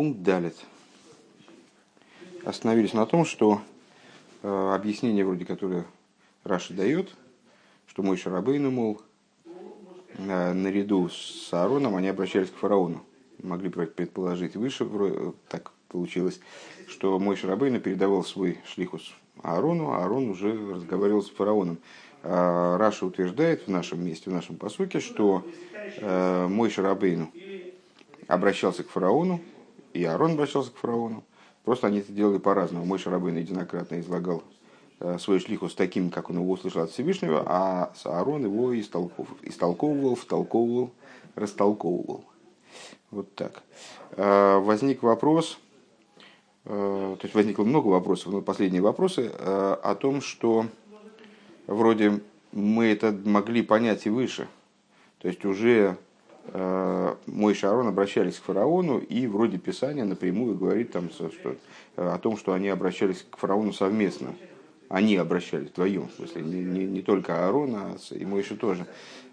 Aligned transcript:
Пункт 0.00 0.22
далит. 0.22 0.56
Остановились 2.46 2.94
на 2.94 3.04
том, 3.04 3.26
что 3.26 3.60
э, 4.42 4.72
объяснение, 4.74 5.26
вроде 5.26 5.44
которое 5.44 5.84
Раши 6.42 6.72
дает, 6.72 7.14
что 7.86 8.02
мой 8.02 8.16
Шарабейну, 8.16 8.70
мол, 8.70 9.02
э, 10.16 10.52
наряду 10.54 11.10
с 11.10 11.52
Аароном 11.52 11.96
они 11.96 12.08
обращались 12.08 12.48
к 12.48 12.54
фараону. 12.54 13.02
Могли 13.42 13.68
предположить 13.68 14.56
выше, 14.56 14.86
вроде, 14.86 15.34
так 15.50 15.70
получилось, 15.88 16.40
что 16.88 17.18
мой 17.18 17.36
Шарабейну 17.36 17.78
передавал 17.78 18.24
свой 18.24 18.56
шлихус 18.64 19.12
Аарону, 19.42 19.90
а 19.90 19.98
Аарон 19.98 20.30
уже 20.30 20.54
разговаривал 20.72 21.20
с 21.20 21.28
фараоном. 21.28 21.76
А 22.22 22.78
Раша 22.78 23.04
утверждает 23.04 23.66
в 23.66 23.68
нашем 23.68 24.02
месте, 24.02 24.30
в 24.30 24.32
нашем 24.32 24.56
посуке, 24.56 24.98
что 24.98 25.44
э, 25.74 26.46
мой 26.48 26.70
Шарабейну 26.70 27.30
обращался 28.28 28.82
к 28.82 28.88
фараону, 28.88 29.42
и 29.92 30.04
Аарон 30.04 30.32
обращался 30.32 30.70
к 30.70 30.76
фараону. 30.76 31.24
Просто 31.64 31.86
они 31.86 31.98
это 31.98 32.12
делали 32.12 32.38
по-разному. 32.38 32.84
Мой 32.84 32.98
Шарабейн 32.98 33.36
единократно 33.36 34.00
излагал 34.00 34.42
э, 35.00 35.18
свой 35.18 35.40
шлихус 35.40 35.74
таким, 35.74 36.10
как 36.10 36.30
он 36.30 36.36
его 36.36 36.50
услышал 36.50 36.82
от 36.82 36.90
Всевышнего, 36.90 37.44
а 37.46 37.92
Аарон 38.04 38.44
его 38.44 38.78
истолковывал, 38.78 39.36
истолковывал 39.42 40.14
втолковывал, 40.14 40.90
растолковывал. 41.34 42.24
Вот 43.10 43.34
так. 43.34 43.62
Э, 44.12 44.58
возник 44.58 45.02
вопрос, 45.02 45.58
э, 46.64 46.68
то 47.18 47.24
есть 47.24 47.34
возникло 47.34 47.64
много 47.64 47.88
вопросов, 47.88 48.32
но 48.32 48.40
последние 48.40 48.82
вопросы 48.82 49.30
о 49.38 49.94
том, 49.96 50.22
что 50.22 50.66
вроде 51.66 52.20
мы 52.52 52.86
это 52.86 53.12
могли 53.24 53.62
понять 53.62 54.06
и 54.06 54.10
выше. 54.10 54.48
То 55.18 55.28
есть 55.28 55.44
уже 55.44 55.98
мой 56.52 57.54
Шарон 57.54 57.86
обращались 57.86 58.38
к 58.38 58.42
фараону, 58.42 58.98
и 58.98 59.26
вроде 59.26 59.58
Писания 59.58 60.04
напрямую 60.04 60.56
говорит 60.56 60.90
там, 60.90 61.10
что, 61.10 61.54
о 61.96 62.18
том, 62.18 62.36
что 62.36 62.52
они 62.52 62.68
обращались 62.68 63.24
к 63.30 63.36
фараону 63.36 63.72
совместно. 63.72 64.34
Они 64.90 65.16
обращались 65.16 65.68
вдвоем, 65.68 66.08
в 66.08 66.14
смысле, 66.16 66.42
не, 66.42 66.64
не, 66.64 66.84
не 66.84 67.02
только 67.02 67.46
Аарон, 67.46 67.76
а 67.76 67.96
и 68.10 68.24
Мойша 68.24 68.56
тоже. 68.56 68.86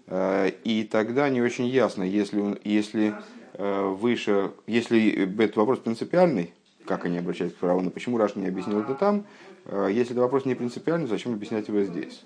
Э, 0.06 0.50
и 0.64 0.84
тогда 0.84 1.28
не 1.28 1.42
очень 1.42 1.66
ясно, 1.66 2.04
если, 2.04 2.58
если 2.64 3.14
э, 3.54 3.82
выше, 3.88 4.52
если 4.68 5.26
этот 5.42 5.56
вопрос 5.56 5.80
принципиальный, 5.80 6.54
как 6.86 7.04
они 7.04 7.18
обращались 7.18 7.52
к 7.52 7.58
фараону, 7.58 7.90
почему 7.90 8.18
Раш 8.18 8.36
не 8.36 8.46
объяснил 8.46 8.80
это 8.80 8.94
там, 8.94 9.26
э, 9.66 9.88
если 9.90 10.12
это 10.12 10.20
вопрос 10.20 10.44
не 10.44 10.54
принципиальный, 10.54 11.08
зачем 11.08 11.34
объяснять 11.34 11.68
его 11.68 11.82
здесь? 11.82 12.22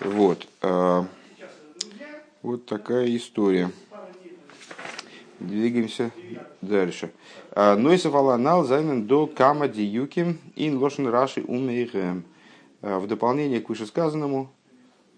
Вот. 0.00 0.48
Вот 2.42 2.66
такая 2.66 3.16
история. 3.16 3.70
Двигаемся 5.44 6.10
дальше. 6.62 7.12
Нойсов 7.54 8.14
аланал 8.14 8.64
займен 8.64 9.06
до 9.06 9.26
кама 9.26 9.68
диюким 9.68 10.38
ин 10.56 10.78
лошен 10.78 11.06
раши 11.08 11.42
умейхэм. 11.42 12.24
В 12.80 13.06
дополнение 13.06 13.60
к 13.60 13.70
вышесказанному 13.70 14.50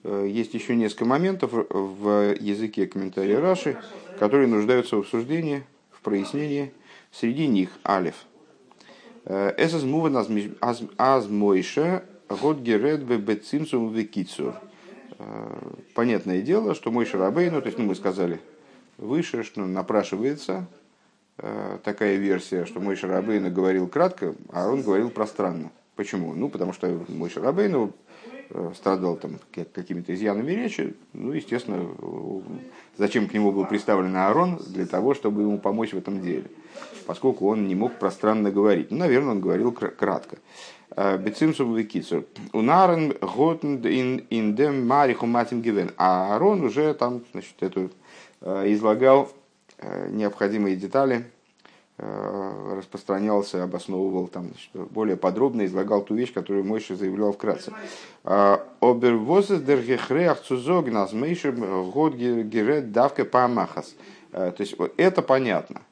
э, 0.05 0.29
есть 0.31 0.55
еще 0.55 0.77
несколько 0.77 1.05
моментов 1.05 1.51
в 1.53 2.35
языке 2.39 2.87
комментария 2.87 3.41
Раши, 3.41 3.77
которые 4.21 4.47
нуждаются 4.47 4.95
в 4.95 5.01
обсуждении, 5.01 5.65
в 5.91 6.01
прояснении. 6.01 6.73
Среди 7.11 7.49
них 7.49 7.71
алиф. 7.85 8.15
Эсэс 9.25 9.83
муван 9.83 10.17
аз 10.97 11.29
мойша 11.29 12.05
год 12.29 12.61
герет 12.61 13.03
бецимсум 13.03 13.93
векицур. 13.93 14.55
Понятное 15.95 16.43
дело, 16.43 16.77
что 16.77 16.93
мой 16.93 17.05
Шарабейну, 17.05 17.61
то 17.61 17.67
есть 17.67 17.79
ну, 17.79 17.87
мы 17.87 17.97
сказали 17.97 18.39
выше, 18.99 19.43
что 19.43 19.65
напрашивается 19.65 20.67
э, 21.39 21.79
такая 21.85 22.17
версия, 22.17 22.65
что 22.65 22.81
мой 22.81 22.97
Шарабейну 22.97 23.51
говорил 23.51 23.89
кратко, 23.89 24.35
а 24.51 24.69
он 24.69 24.83
говорил 24.83 25.11
пространно. 25.11 25.71
Почему? 25.95 26.35
Ну, 26.35 26.49
потому 26.49 26.73
что 26.73 27.05
мой 27.09 27.31
Шарабейну 27.31 27.93
э, 28.51 28.73
страдал 28.75 29.17
там 29.17 29.39
какими-то 29.53 30.15
изъянами 30.15 30.53
речи, 30.53 30.95
ну, 31.13 31.33
естественно, 31.33 31.89
зачем 32.97 33.29
к 33.29 33.35
нему 33.35 33.53
был 33.53 33.67
представлен 33.67 34.15
Аарон? 34.17 34.61
Для 34.69 34.87
того, 34.87 35.15
чтобы 35.15 35.43
ему 35.43 35.59
помочь 35.59 35.93
в 35.93 35.99
этом 35.99 36.21
деле, 36.21 36.45
поскольку 37.07 37.49
он 37.49 37.67
не 37.67 37.75
мог 37.75 37.99
пространно 37.99 38.51
говорить. 38.51 38.91
Ну, 38.91 38.99
наверное, 38.99 39.33
он 39.33 39.41
говорил 39.41 39.73
кратко. 39.73 40.39
Бецимсу 40.97 41.71
Викицур. 41.75 42.25
Унарен 42.55 43.13
готен 43.21 43.85
ин 44.31 44.55
дем 44.55 44.87
мариху 44.87 45.27
матим 45.27 45.61
гивен. 45.61 45.91
А 45.99 46.33
Аарон 46.33 46.65
уже 46.65 46.95
там, 46.95 47.23
значит, 47.33 47.55
эту 47.61 47.81
э, 47.81 47.89
излагал 48.41 49.31
э, 49.79 50.09
необходимые 50.11 50.77
детали, 50.77 51.25
э, 51.99 52.75
распространялся, 52.77 53.63
обосновывал 53.63 54.29
там, 54.29 54.49
значит, 54.49 54.71
более 54.91 55.17
подробно 55.17 55.65
излагал 55.67 56.03
ту 56.03 56.15
вещь, 56.15 56.33
которую 56.33 56.65
Мойша 56.65 56.97
заявлял 56.97 57.33
вкратце. 57.33 57.73
Обервозес 58.25 59.63
дергехреах 59.63 60.41
цузогнас 60.43 61.13
мейшер 61.13 61.53
год 61.53 62.15
герет 62.15 62.93
давка 62.93 63.25
памахас. 63.25 63.95
То 64.31 64.55
есть 64.59 64.77
это 64.97 65.23
понятно. 65.23 65.83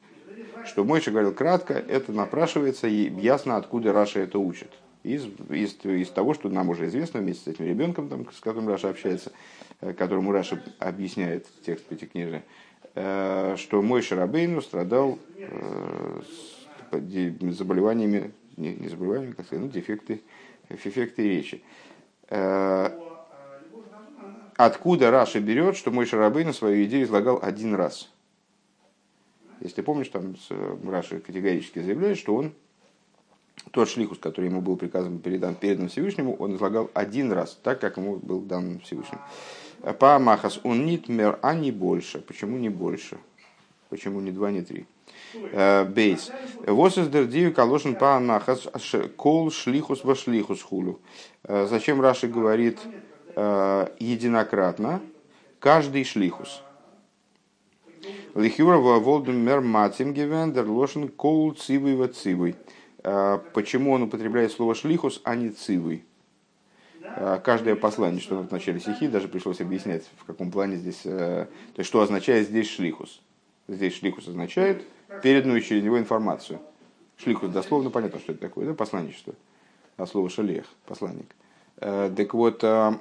Что 0.65 0.83
Мойша 0.83 1.11
говорил 1.11 1.33
кратко, 1.33 1.73
это 1.73 2.11
напрашивается, 2.11 2.87
и 2.87 3.09
ясно, 3.21 3.57
откуда 3.57 3.93
Раша 3.93 4.19
это 4.19 4.39
учит 4.39 4.71
из, 5.05 5.25
из, 5.49 5.75
из 5.85 6.09
того, 6.09 6.33
что 6.33 6.49
нам 6.49 6.69
уже 6.69 6.87
известно 6.87 7.19
вместе 7.19 7.43
с 7.43 7.47
этим 7.47 7.65
ребенком, 7.65 8.09
там, 8.09 8.25
с 8.31 8.39
которым 8.39 8.67
Раша 8.67 8.89
общается, 8.89 9.31
э, 9.81 9.93
которому 9.93 10.31
Раша 10.31 10.61
объясняет 10.79 11.45
текст 11.65 11.85
Пятикнижия, 11.85 12.43
э, 12.95 13.55
что 13.57 13.81
мой 13.83 14.01
Шарабейну 14.01 14.61
страдал 14.61 15.19
э, 15.37 16.21
заболеваниями, 16.91 18.31
не, 18.57 18.73
не 18.73 18.87
заболеваниями, 18.87 19.33
как 19.33 19.45
сказать, 19.45 19.63
ну, 19.65 19.71
дефекты, 19.71 20.21
дефекты 20.69 21.23
речи. 21.23 21.61
Откуда 24.57 25.11
Раши 25.11 25.39
берет, 25.39 25.75
что 25.75 25.91
Мойше 25.91 26.05
Рабейну 26.05 26.53
свою 26.53 26.85
идею 26.85 27.03
излагал 27.03 27.39
один 27.41 27.75
раз? 27.75 28.09
Если 29.59 29.81
помнишь, 29.81 30.07
там 30.09 30.35
Раши 30.83 31.19
категорически 31.19 31.79
заявляет, 31.79 32.17
что 32.17 32.35
он 32.35 32.53
тот 33.71 33.89
שליחות, 33.89 34.17
который 34.19 34.49
ему 34.49 34.61
был 34.61 34.77
приказан 34.77 35.19
передан, 35.19 35.55
передан 35.55 35.89
Всевышнему, 35.89 36.35
он 36.35 36.55
излагал 36.55 36.89
один 36.93 37.31
раз, 37.31 37.59
так 37.61 37.79
как 37.79 37.97
ему 37.97 38.17
был 38.17 38.39
дан 38.39 38.79
Всевышним. 38.79 39.19
פעם 39.99 40.59
אחת 40.63 40.85
און 40.85 41.01
ניט 41.01 41.17
מער, 41.17 41.39
а 41.41 41.53
не 41.53 41.71
больше. 41.71 42.19
Почему 42.19 42.57
не 42.57 42.69
больше? 42.69 43.17
Почему 43.89 44.19
не 44.21 44.31
два, 44.31 44.51
не 44.51 44.61
три? 44.61 44.85
Э, 45.51 45.85
бейс. 45.85 46.31
Вот 46.65 46.97
из 46.97 47.07
дердию 47.09 47.53
калошин 47.53 47.95
по 47.95 48.19
Махас 48.19 48.67
кол 49.15 49.51
шлихус 49.51 50.03
во 50.03 50.15
шлихус 50.15 50.61
хулю. 50.61 50.99
Э, 51.43 51.67
зачем 51.69 52.01
Раши 52.01 52.27
говорит 52.27 52.79
э, 53.35 53.87
единократно? 53.99 55.01
Каждый 55.59 56.03
шлихус. 56.03 56.61
Лихюра 58.33 58.77
волдемер 58.77 59.61
матим 59.61 60.13
гивендер 60.13 60.67
лошен 60.67 61.07
кол 61.09 61.51
цивый 61.53 61.95
во 61.95 62.07
цивый. 62.07 62.55
А, 62.55 62.74
почему 63.53 63.91
он 63.91 64.03
употребляет 64.03 64.51
слово 64.51 64.73
шлихус, 64.75 65.21
а 65.23 65.35
не 65.35 65.49
цивый. 65.49 66.05
А, 67.17 67.39
каждое 67.39 67.75
послание, 67.75 68.21
что 68.21 68.37
в 68.37 68.51
начале 68.51 68.79
стихи, 68.79 69.07
даже 69.07 69.27
пришлось 69.27 69.61
объяснять, 69.61 70.03
в 70.17 70.25
каком 70.25 70.51
плане 70.51 70.77
здесь, 70.77 71.01
э, 71.05 71.47
то 71.47 71.79
есть 71.79 71.87
что 71.87 72.01
означает 72.01 72.47
здесь 72.47 72.69
шлихус. 72.69 73.21
Здесь 73.67 73.95
шлихус 73.95 74.27
означает 74.27 74.83
переданную 75.23 75.61
через 75.61 75.83
него 75.83 75.97
информацию. 75.97 76.59
Шлихус 77.17 77.49
дословно 77.49 77.89
понятно, 77.89 78.19
что 78.19 78.33
это 78.33 78.41
такое, 78.41 78.67
да, 78.67 78.73
посланничество. 78.73 79.33
А 79.97 80.05
слово 80.05 80.29
шалех, 80.29 80.65
посланник. 80.85 81.27
Э, 81.77 82.11
так 82.15 82.33
вот, 82.33 82.63
э, 82.63 82.93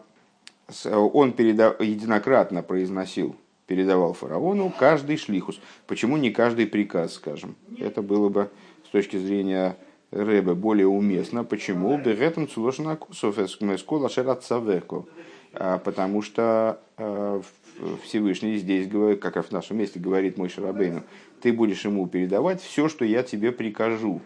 он 0.84 1.32
переда... 1.32 1.75
единократно 1.81 2.62
произносил, 2.62 3.37
передавал 3.66 4.12
фараону 4.12 4.72
каждый 4.78 5.16
шлихус. 5.16 5.60
Почему 5.87 6.16
не 6.19 6.31
каждый 6.31 6.66
приказ, 6.66 7.14
скажем? 7.14 7.56
Это 7.78 8.00
было 8.00 8.28
бы 8.28 8.50
с 8.87 8.91
точки 8.91 9.17
зрения 9.17 9.76
Рэбе 10.14 10.55
более 10.55 10.87
уместно. 10.87 11.43
Почему? 11.44 11.99
Беретом 11.99 12.49
цулошина 12.49 12.96
кусов 12.96 13.38
эскола 13.38 14.08
шератсавеко. 14.08 15.06
А, 15.52 15.78
потому 15.78 16.22
что 16.22 16.81
а, 16.96 17.40
Всевышний 18.05 18.56
здесь, 18.56 18.88
как 19.20 19.37
в 19.44 19.50
нашем 19.52 19.78
месте, 19.78 19.99
говорит 19.99 20.38
мой 20.38 20.49
Шарабейну, 20.49 21.02
ты 21.40 21.52
будешь 21.52 21.84
ему 21.84 22.06
передавать 22.06 22.62
все, 22.62 22.88
что 22.88 23.05
я 23.05 23.22
тебе 23.22 23.50
прикажу. 23.52 24.20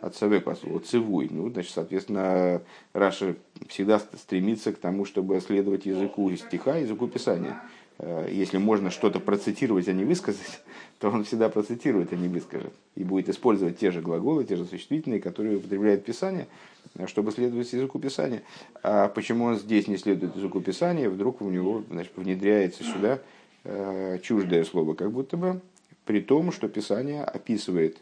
От 0.00 0.14
Савеку, 0.14 0.50
от 0.50 0.58
слова 0.58 0.78
цивуй. 0.78 1.28
Ну, 1.30 1.50
значит, 1.50 1.72
соответственно, 1.72 2.62
Раша 2.92 3.34
всегда 3.68 3.98
стремится 3.98 4.72
к 4.72 4.78
тому, 4.78 5.04
чтобы 5.04 5.40
следовать 5.40 5.86
языку 5.86 6.30
стиха, 6.36 6.76
языку 6.76 7.08
писания. 7.08 7.60
Э, 7.98 8.28
если 8.30 8.58
можно 8.58 8.90
что-то 8.90 9.20
процитировать, 9.20 9.88
а 9.88 9.92
не 9.92 10.04
высказать, 10.04 10.60
то 10.98 11.10
он 11.10 11.24
всегда 11.24 11.48
процитирует, 11.48 12.12
а 12.12 12.16
не 12.16 12.28
выскажет. 12.28 12.72
И 12.94 13.04
будет 13.04 13.28
использовать 13.28 13.78
те 13.78 13.90
же 13.90 14.00
глаголы, 14.00 14.44
те 14.44 14.56
же 14.56 14.64
существительные, 14.64 15.20
которые 15.20 15.56
употребляет 15.56 16.04
Писание, 16.04 16.46
э, 16.94 17.06
чтобы 17.06 17.32
следовать 17.32 17.72
языку 17.72 17.98
Писания. 17.98 18.42
А 18.82 19.08
почему 19.08 19.46
он 19.46 19.56
здесь 19.56 19.88
не 19.88 19.96
следует 19.96 20.36
языку 20.36 20.60
Писания, 20.60 21.10
вдруг 21.10 21.42
у 21.42 21.50
него 21.50 21.82
значит, 21.90 22.12
внедряется 22.16 22.84
сюда 22.84 23.18
э, 23.64 24.18
чуждое 24.22 24.64
слово, 24.64 24.94
как 24.94 25.10
будто 25.10 25.36
бы 25.36 25.60
при 26.04 26.20
том, 26.20 26.52
что 26.52 26.68
Писание 26.68 27.22
описывает 27.22 27.98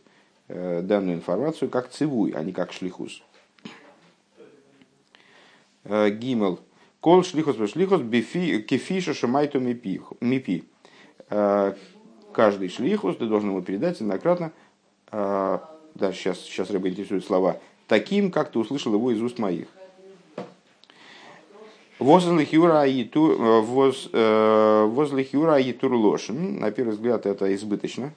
данную 0.48 1.16
информацию 1.16 1.68
как 1.68 1.90
цивуй, 1.90 2.30
а 2.30 2.44
не 2.44 2.52
как 2.52 2.72
шлихус. 2.72 3.20
Гимел. 5.84 6.60
Кол 7.06 7.22
шлихус 7.22 7.56
шлихус 7.70 8.00
кефиша 8.66 9.14
шамайту 9.14 9.60
мипи. 9.60 10.64
Каждый 12.32 12.68
шлихус 12.68 13.16
ты 13.16 13.26
должен 13.26 13.50
ему 13.50 13.62
передать 13.62 14.00
однократно. 14.00 14.50
Да, 15.12 15.62
сейчас, 16.12 16.40
сейчас 16.40 16.68
рыба 16.68 16.88
интересует 16.88 17.24
слова. 17.24 17.60
Таким, 17.86 18.32
как 18.32 18.50
ты 18.50 18.58
услышал 18.58 18.92
его 18.92 19.12
из 19.12 19.22
уст 19.22 19.38
моих. 19.38 19.68
Возле 22.00 22.44
Хюра 22.44 22.80
Аитур 22.80 23.38
Лошен. 25.94 26.58
На 26.58 26.72
первый 26.72 26.90
взгляд 26.90 27.24
это 27.24 27.54
избыточно. 27.54 28.14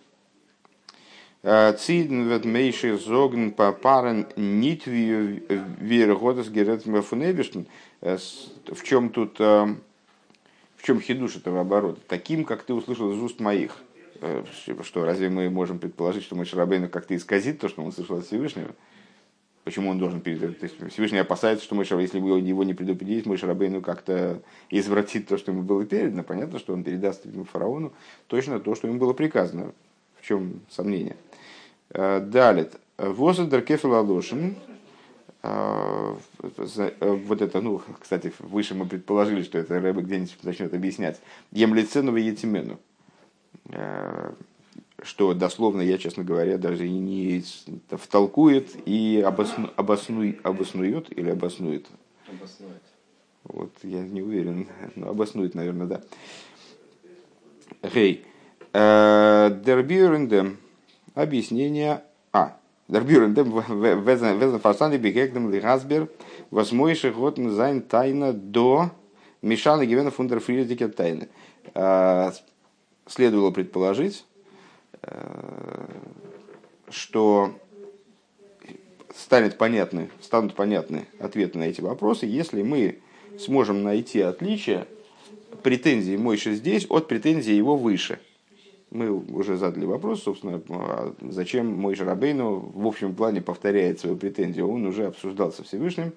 Циден 1.43 2.27
вет 2.27 2.43
мейши 2.43 2.97
зогн 2.97 3.51
по 3.51 3.71
парен 3.71 4.25
нит 4.35 4.87
виргодас 4.87 6.49
геретм 6.49 7.03
фунебиштен. 7.03 7.67
В 8.01 8.83
чем 8.83 9.09
тут, 9.09 9.39
в 9.39 9.77
чем 10.81 11.01
хидуш 11.01 11.37
этого 11.37 11.61
оборота? 11.61 11.99
Таким, 12.07 12.45
как 12.45 12.63
ты 12.63 12.73
услышал 12.73 13.11
из 13.11 13.19
уст 13.19 13.39
моих. 13.39 13.75
Что, 14.83 15.05
разве 15.05 15.29
мы 15.29 15.49
можем 15.49 15.79
предположить, 15.79 16.23
что 16.23 16.35
Мой 16.35 16.45
Шарабейну 16.45 16.89
как-то 16.89 17.15
исказит 17.15 17.59
то, 17.59 17.69
что 17.69 17.81
он 17.81 17.89
услышал 17.89 18.17
от 18.17 18.25
Всевышнего? 18.25 18.69
Почему 19.63 19.91
он 19.91 19.99
должен 19.99 20.21
передать? 20.21 20.59
То 20.59 20.65
есть 20.65 20.93
Всевышний 20.93 21.19
опасается, 21.19 21.63
что 21.63 21.75
Мойша, 21.75 21.95
если 21.99 22.17
его 22.17 22.63
не 22.63 22.73
предупредить, 22.73 23.25
Мойша 23.25 23.45
Рабейну 23.45 23.81
как-то 23.81 24.41
извратит 24.69 25.27
то, 25.27 25.37
что 25.37 25.51
ему 25.51 25.61
было 25.61 25.85
передано. 25.85 26.23
Понятно, 26.23 26.57
что 26.57 26.73
он 26.73 26.83
передаст 26.83 27.25
фараону 27.51 27.93
точно 28.27 28.59
то, 28.59 28.73
что 28.73 28.87
ему 28.87 28.97
было 28.97 29.13
приказано. 29.13 29.73
В 30.19 30.25
чем 30.25 30.61
сомнение? 30.69 31.17
Э, 31.91 32.19
далее. 32.19 32.71
Возадер 32.97 33.61
кефел 33.61 33.93
алошин. 33.93 34.55
Э, 35.41 36.15
вот 36.37 37.41
это, 37.41 37.61
ну, 37.61 37.81
кстати, 37.99 38.33
выше 38.39 38.75
мы 38.75 38.85
предположили, 38.85 39.43
что 39.43 39.57
это 39.57 39.79
Рэбе 39.79 40.01
где-нибудь 40.01 40.43
начнет 40.43 40.73
объяснять. 40.73 41.19
Емлицену 41.51 42.15
етимену 42.15 42.79
э, 43.69 44.33
что 45.01 45.33
дословно 45.33 45.81
я, 45.81 45.97
честно 45.97 46.23
говоря, 46.23 46.57
даже 46.57 46.85
и 46.85 46.91
не 46.91 47.43
втолкует 47.89 48.75
и 48.85 49.23
обосну, 49.25 49.69
обосну, 49.75 50.33
обоснует 50.43 51.17
или 51.17 51.29
обоснует. 51.29 51.87
Обоснует. 52.27 52.81
Вот 53.43 53.71
я 53.83 54.01
не 54.01 54.21
уверен, 54.21 54.67
но 54.95 55.09
обоснует, 55.09 55.55
наверное, 55.55 55.87
да. 55.87 56.01
Гей. 57.93 58.25
Э, 58.73 59.57
Дербюрендем. 59.63 60.57
Объяснение 61.15 62.03
А. 62.89 62.93
Дербюрендем 62.93 63.51
везен 64.03 64.59
фасаны 64.59 64.97
бигегдем 64.97 65.51
лихасбер 65.51 66.09
восьмойший 66.51 67.11
год 67.11 67.37
зайн 67.37 67.81
тайна 67.81 68.33
до 68.33 68.91
Мишана 69.41 69.85
Гивена 69.85 70.11
фундер 70.11 70.39
Фриедике 70.39 70.87
тайны. 70.87 71.29
Следовало 73.07 73.51
предположить, 73.51 74.25
Э, 75.01 75.87
что 76.89 77.53
станет 79.15 79.57
понятны, 79.57 80.09
станут 80.21 80.55
понятны 80.55 81.07
ответы 81.19 81.57
на 81.57 81.63
эти 81.63 81.81
вопросы, 81.81 82.25
если 82.25 82.63
мы 82.63 82.99
сможем 83.39 83.83
найти 83.83 84.21
отличие 84.21 84.87
претензии 85.63 86.17
Мойши 86.17 86.55
здесь 86.55 86.85
от 86.89 87.07
претензии 87.07 87.53
его 87.53 87.77
выше. 87.77 88.19
Мы 88.91 89.11
уже 89.11 89.57
задали 89.57 89.85
вопрос, 89.85 90.23
собственно, 90.23 90.61
а 90.69 91.13
зачем 91.21 91.67
мой 91.67 91.93
Рабейну 91.93 92.71
в 92.73 92.87
общем 92.87 93.13
плане 93.13 93.41
повторяет 93.41 93.99
свою 93.99 94.15
претензию. 94.15 94.67
Он 94.67 94.85
уже 94.85 95.05
обсуждал 95.05 95.51
со 95.51 95.63
Всевышним 95.63 96.13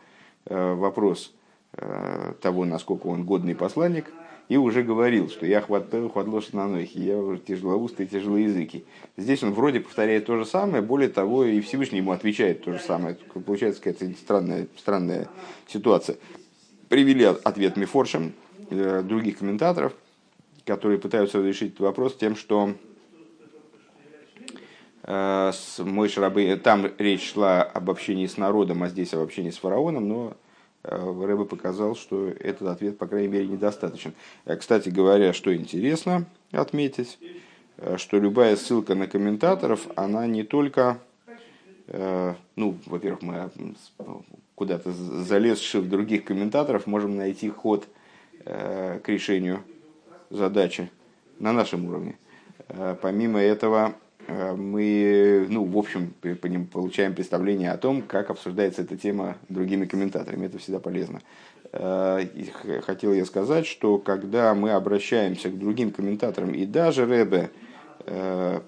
э, 0.47 0.75
вопрос 0.75 1.35
э, 1.75 2.33
того, 2.41 2.65
насколько 2.65 3.09
он 3.09 3.25
годный 3.25 3.55
посланник– 3.55 4.13
и 4.53 4.57
уже 4.59 4.83
говорил, 4.83 5.31
что 5.31 5.47
я 5.47 5.63
хватаю 5.63 6.11
хватлош 6.11 6.53
на 6.53 6.69
нохи, 6.69 7.01
я 7.01 7.17
уже 7.17 7.39
тяжелоустый, 7.39 8.07
языки. 8.07 8.85
Здесь 9.17 9.43
он 9.43 9.53
вроде 9.53 9.81
повторяет 9.81 10.27
то 10.27 10.37
же 10.37 10.45
самое, 10.45 10.83
более 10.83 11.09
того, 11.09 11.45
и 11.45 11.61
Всевышний 11.61 11.99
ему 11.99 12.13
отвечает 12.13 12.63
то 12.63 12.73
же 12.73 12.79
самое. 12.79 13.17
Получается 13.47 13.81
какая-то 13.81 14.15
странная, 14.19 14.67
странная 14.77 15.29
ситуация. 15.67 16.17
Привели 16.91 17.25
ответ 17.25 17.79
Мифоршем, 17.79 18.35
э, 18.69 19.03
других 19.03 19.39
комментаторов, 19.39 19.95
которые 20.64 20.99
пытаются 20.99 21.41
решить 21.41 21.75
этот 21.75 21.81
вопрос 21.81 22.17
тем, 22.17 22.37
что 22.37 22.75
э, 25.03 25.53
мой 25.79 26.09
шрабы, 26.09 26.61
там 26.62 26.91
речь 26.99 27.32
шла 27.32 27.62
об 27.62 27.91
общении 27.91 28.26
с 28.26 28.37
народом, 28.37 28.82
а 28.82 28.88
здесь 28.88 29.14
об 29.14 29.20
общении 29.20 29.50
с 29.50 29.59
фараоном, 29.59 30.09
но 30.09 30.37
Э, 30.85 31.25
Рэбе 31.25 31.44
показал, 31.44 31.94
что 31.94 32.29
этот 32.29 32.62
ответ, 32.62 32.99
по 32.99 33.06
крайней 33.06 33.29
мере, 33.29 33.47
недостаточен. 33.47 34.14
Э, 34.44 34.56
кстати 34.56 34.88
говоря, 34.88 35.32
что 35.32 35.55
интересно 35.55 36.26
отметить, 36.50 37.19
что 37.97 38.19
любая 38.19 38.56
ссылка 38.56 38.94
на 38.94 39.06
комментаторов, 39.06 39.87
она 39.97 40.26
не 40.26 40.44
только, 40.44 40.99
ну, 41.88 42.76
во-первых, 42.87 43.23
мы 43.23 43.50
куда-то 44.55 44.93
залезши 44.93 45.81
в 45.81 45.88
других 45.88 46.25
комментаторов, 46.25 46.87
можем 46.87 47.17
найти 47.17 47.49
ход 47.49 47.88
к 48.44 49.03
решению 49.06 49.64
задачи 50.32 50.90
на 51.38 51.52
нашем 51.52 51.87
уровне. 51.87 52.17
Помимо 53.00 53.40
этого, 53.40 53.94
Э, 54.29 54.55
мы, 54.55 55.46
ну, 55.49 55.64
в 55.64 55.76
общем, 55.76 56.14
получаем 56.70 57.14
представление 57.14 57.73
о 57.73 57.79
том, 57.79 58.02
как 58.02 58.31
обсуждается 58.31 58.82
эта 58.82 58.96
тема 58.96 59.37
другими 59.49 59.87
комментаторами. 59.87 60.46
Это 60.46 60.58
всегда 60.58 60.79
полезно. 60.79 61.20
Э, 61.73 62.25
хотел 62.82 63.12
я 63.12 63.25
сказать, 63.25 63.67
что 63.67 63.99
когда 63.99 64.55
мы 64.55 64.73
обращаемся 64.73 65.49
к 65.50 65.58
другим 65.58 65.90
комментаторам, 65.90 66.52
и 66.52 66.67
даже 66.67 67.06
Рэбе 67.06 67.50
э, 68.06 68.61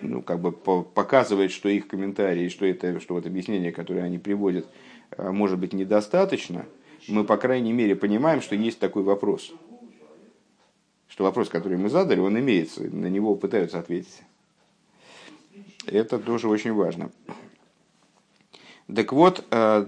ну, 0.00 0.22
как 0.22 0.40
бы 0.40 0.52
показывает, 0.52 1.52
что 1.52 1.68
их 1.68 1.86
комментарии, 1.86 2.48
что 2.48 2.66
это, 2.66 2.98
что 3.00 3.14
вот 3.14 3.26
объяснение, 3.26 3.72
которое 3.72 4.02
они 4.02 4.18
приводят, 4.18 4.66
может 5.16 5.60
быть 5.60 5.72
недостаточно, 5.72 6.64
мы, 7.06 7.22
по 7.24 7.36
крайней 7.36 7.72
мере, 7.72 7.94
понимаем, 7.94 8.40
что 8.40 8.56
есть 8.56 8.80
такой 8.80 9.02
вопрос– 9.02 9.52
что 11.12 11.24
вопрос, 11.24 11.50
который 11.50 11.76
мы 11.76 11.90
задали, 11.90 12.20
он 12.20 12.38
имеется, 12.40 12.84
на 12.84 13.06
него 13.06 13.34
пытаются 13.34 13.78
ответить. 13.78 14.22
Это 15.84 16.18
тоже 16.18 16.48
очень 16.48 16.72
важно. 16.72 17.10
Так 18.94 19.12
вот, 19.12 19.44
э, 19.50 19.86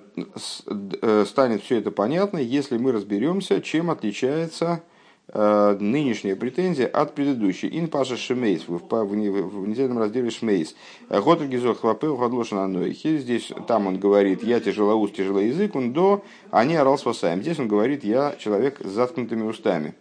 э, 0.67 1.25
станет 1.27 1.63
все 1.63 1.79
это 1.79 1.91
понятно, 1.91 2.37
если 2.37 2.77
мы 2.77 2.93
разберемся, 2.93 3.63
чем 3.63 3.91
отличается 3.91 4.83
э, 5.29 5.77
нынешняя 5.81 6.37
претензия 6.37 6.89
от 6.89 7.15
предыдущей. 7.15 7.71
Ин 7.73 7.89
паша 7.89 8.19
шмейс 8.19 8.69
в, 8.69 9.17
недельном 9.17 10.01
разделе 10.01 10.29
шмейс. 10.29 10.77
Готель 11.09 11.49
гизох 11.49 11.81
хлопел 11.81 12.19
хадлошен 12.19 12.59
анойхи. 12.59 13.17
Здесь, 13.17 13.51
там 13.67 13.87
он 13.87 13.99
говорит, 13.99 14.43
я 14.43 14.61
тяжелоуст, 14.61 15.15
тяжелый 15.15 15.49
язык, 15.49 15.75
он 15.75 15.95
до, 15.95 16.23
они 16.51 16.77
орал 16.77 16.99
спасаем. 16.99 17.41
Здесь 17.41 17.59
он 17.59 17.69
говорит, 17.69 18.05
я 18.05 18.37
человек 18.39 18.79
с 18.85 18.91
заткнутыми 18.91 19.45
устами. 19.45 19.95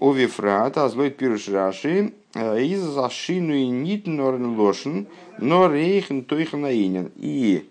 Овифрат, 0.00 0.76
азлойт 0.76 1.16
пируш 1.16 1.48
раши, 1.48 2.12
из 2.34 2.80
зашину 2.80 3.54
и 3.54 3.66
нит 3.68 4.06
норн 4.06 4.58
лошен, 4.58 5.06
но 5.38 5.72
рейхен 5.72 6.24
тойхен 6.24 6.62
наинен. 6.62 7.12
И 7.16 7.68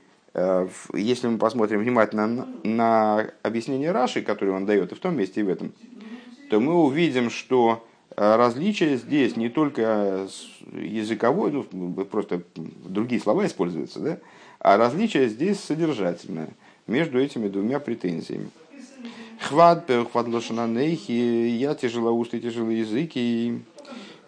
если 0.94 1.28
мы 1.28 1.38
посмотрим 1.38 1.80
внимательно 1.80 2.28
на, 2.28 2.48
на 2.64 3.32
объяснение 3.44 3.92
Раши, 3.92 4.24
которое 4.24 4.52
он 4.52 4.66
дает 4.66 4.92
и 4.92 4.96
в 4.96 5.00
том 5.00 5.16
месте, 5.16 5.42
и 5.42 5.44
в 5.44 5.50
этом, 5.50 5.74
то 6.50 6.60
мы 6.60 6.74
увидим, 6.74 7.30
что 7.30 7.86
э, 8.16 8.36
различие 8.36 8.98
здесь 8.98 9.36
не 9.36 9.50
только 9.50 10.28
языковое, 10.72 11.52
ну, 11.52 11.94
просто 12.06 12.42
другие 12.56 13.22
слова 13.22 13.46
используются, 13.46 14.00
да, 14.00 14.20
а 14.58 14.78
различие 14.78 15.30
здесь 15.30 15.60
содержательное 15.60 16.50
между 16.88 17.20
этими 17.20 17.48
двумя 17.48 17.80
претензиями. 17.80 18.50
כבד, 19.44 19.92
כבד 20.12 20.28
לשון 20.28 20.66
אנכי, 20.66 21.12
я 21.12 21.76
тяжелоустый, 21.76 22.40
тяжелый 22.40 22.78
язык, 22.78 23.12
и 23.16 23.60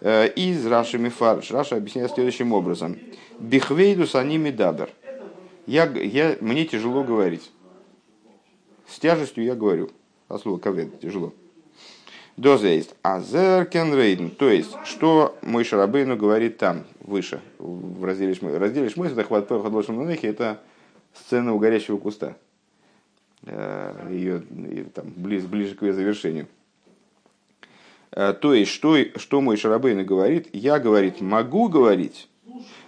э, 0.02 0.28
из 0.28 0.66
Раши 0.66 0.98
מפרש. 0.98 1.50
Раши 1.50 1.76
объясняет 1.76 2.10
следующим 2.10 2.52
образом. 2.52 2.98
בכבידות 3.38 4.06
אני 4.06 4.50
מדבר. 4.50 4.90
Я, 5.66 5.84
я, 5.86 6.36
мне 6.42 6.66
тяжело 6.66 7.02
говорить. 7.02 7.50
С 8.86 8.98
тяжестью 8.98 9.44
я 9.44 9.54
говорю. 9.54 9.90
А 10.28 10.38
слово 10.38 10.58
כבד 10.58 11.00
тяжело. 11.00 11.32
דאס 12.36 12.68
הייסט. 12.68 12.94
אז 13.00 13.27
ער 13.27 13.54
קען 13.54 13.94
ריידן. 13.94 14.28
То 14.30 14.50
есть, 14.50 14.76
что 14.84 15.38
Мойше 15.40 15.64
Рабейну 15.64 16.16
говорит 16.16 16.58
там, 16.58 16.84
выше, 17.00 17.40
в 17.58 18.04
разделе 18.04 18.34
Шмойс. 18.34 18.58
Разделе 18.58 18.90
Шмойс, 18.90 19.08
это 19.08 19.24
כבד 19.24 19.50
это 19.50 20.60
сцена 21.14 21.54
у 21.54 21.58
горящего 21.58 21.96
куста. 21.96 22.36
Э, 23.46 24.08
ее 24.10 24.42
там, 24.92 25.12
близ, 25.14 25.44
ближе 25.44 25.76
к 25.76 25.82
ее 25.82 25.92
завершению. 25.92 26.48
То 28.10 28.54
есть, 28.54 28.70
что, 28.70 28.96
что 29.16 29.40
мой 29.40 29.56
Шарабейн 29.56 30.04
говорит? 30.04 30.48
Я, 30.54 30.78
говорит, 30.78 31.20
могу 31.20 31.68
говорить, 31.68 32.28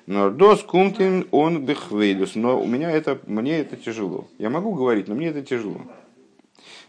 но 0.06 0.30
дос 0.30 0.62
кумтин 0.62 1.28
он 1.32 1.66
бехвейдус, 1.66 2.34
но 2.34 2.58
у 2.58 2.66
меня 2.66 2.90
это, 2.90 3.18
мне 3.26 3.58
это 3.58 3.76
тяжело. 3.76 4.26
Я 4.38 4.48
могу 4.48 4.72
говорить, 4.72 5.06
но 5.06 5.14
мне 5.14 5.26
это 5.28 5.42
тяжело. 5.42 5.82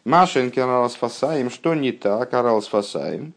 Машенки 0.05 0.57
орал 0.57 0.87
фасаем, 0.87 1.49
что 1.49 1.75
не 1.75 1.91
так, 1.91 2.33
орал 2.33 2.61
фасаем, 2.61 3.33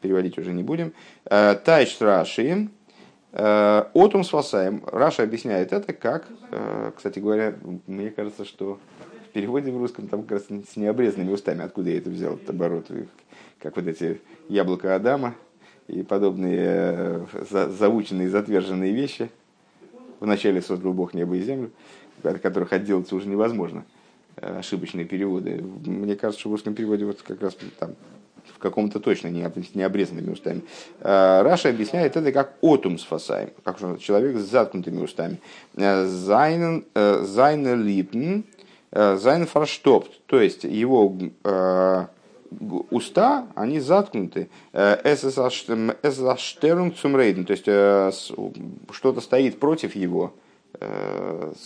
переводить 0.00 0.38
уже 0.38 0.52
не 0.52 0.62
будем. 0.62 0.92
Тайч 1.24 1.96
Раши, 1.98 2.68
Отум 3.32 4.24
спасаем. 4.24 4.82
Раша 4.86 5.24
объясняет 5.24 5.72
это 5.72 5.92
как, 5.92 6.28
кстати 6.96 7.18
говоря, 7.18 7.54
мне 7.86 8.10
кажется, 8.10 8.44
что 8.44 8.78
переводе 9.38 9.70
в 9.70 9.78
русском 9.78 10.08
там 10.08 10.22
как 10.22 10.32
раз 10.32 10.46
с 10.48 10.76
необрезанными 10.76 11.32
устами, 11.32 11.62
откуда 11.62 11.90
я 11.90 11.98
это 11.98 12.10
взял, 12.10 12.34
этот 12.34 12.50
оборот, 12.50 12.86
как 13.60 13.76
вот 13.76 13.86
эти 13.86 14.20
яблоко 14.48 14.96
Адама 14.96 15.36
и 15.86 16.02
подобные 16.02 17.24
заученные, 17.48 18.30
затверженные 18.30 18.92
вещи. 18.92 19.30
Вначале 20.18 20.60
создал 20.60 20.92
Бог 20.92 21.14
небо 21.14 21.36
и 21.36 21.40
землю, 21.40 21.70
от 22.24 22.40
которых 22.40 22.72
отделаться 22.72 23.14
уже 23.14 23.28
невозможно. 23.28 23.84
Ошибочные 24.34 25.04
переводы. 25.04 25.62
Мне 25.86 26.16
кажется, 26.16 26.40
что 26.40 26.48
в 26.48 26.52
русском 26.52 26.74
переводе 26.74 27.04
вот 27.04 27.22
как 27.22 27.40
раз 27.40 27.56
там 27.78 27.94
в 28.52 28.58
каком-то 28.58 28.98
точно 28.98 29.28
не, 29.28 29.46
не 29.74 30.30
устами. 30.30 30.62
А, 31.00 31.44
Раши 31.44 31.68
объясняет 31.68 32.16
это 32.16 32.32
как 32.32 32.54
אטום 32.60 32.98
שפתים, 32.98 33.50
как 33.62 33.78
человек 34.00 34.36
с 34.36 34.50
заткнутыми 34.50 35.00
устами. 35.00 35.38
זיינע 35.76 36.84
э, 36.94 37.76
ליפן, 37.76 38.40
э, 38.40 38.42
זיינען 38.92 39.46
פארשטאפט, 39.46 40.10
то 40.26 40.40
есть 40.40 40.64
его 40.64 41.14
э, 41.44 42.06
уста, 42.90 43.46
они 43.54 43.80
заткнуты. 43.80 44.48
Эсаштерунг 44.72 46.96
цумрейден, 46.96 47.44
то 47.44 47.52
есть 47.52 47.64
что-то 47.64 49.20
стоит 49.20 49.60
против 49.60 49.94
его 49.94 50.32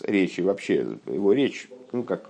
речи, 0.05 0.41
вообще 0.41 0.87
его 1.07 1.33
речь, 1.33 1.69
ну 1.93 2.03
как, 2.03 2.29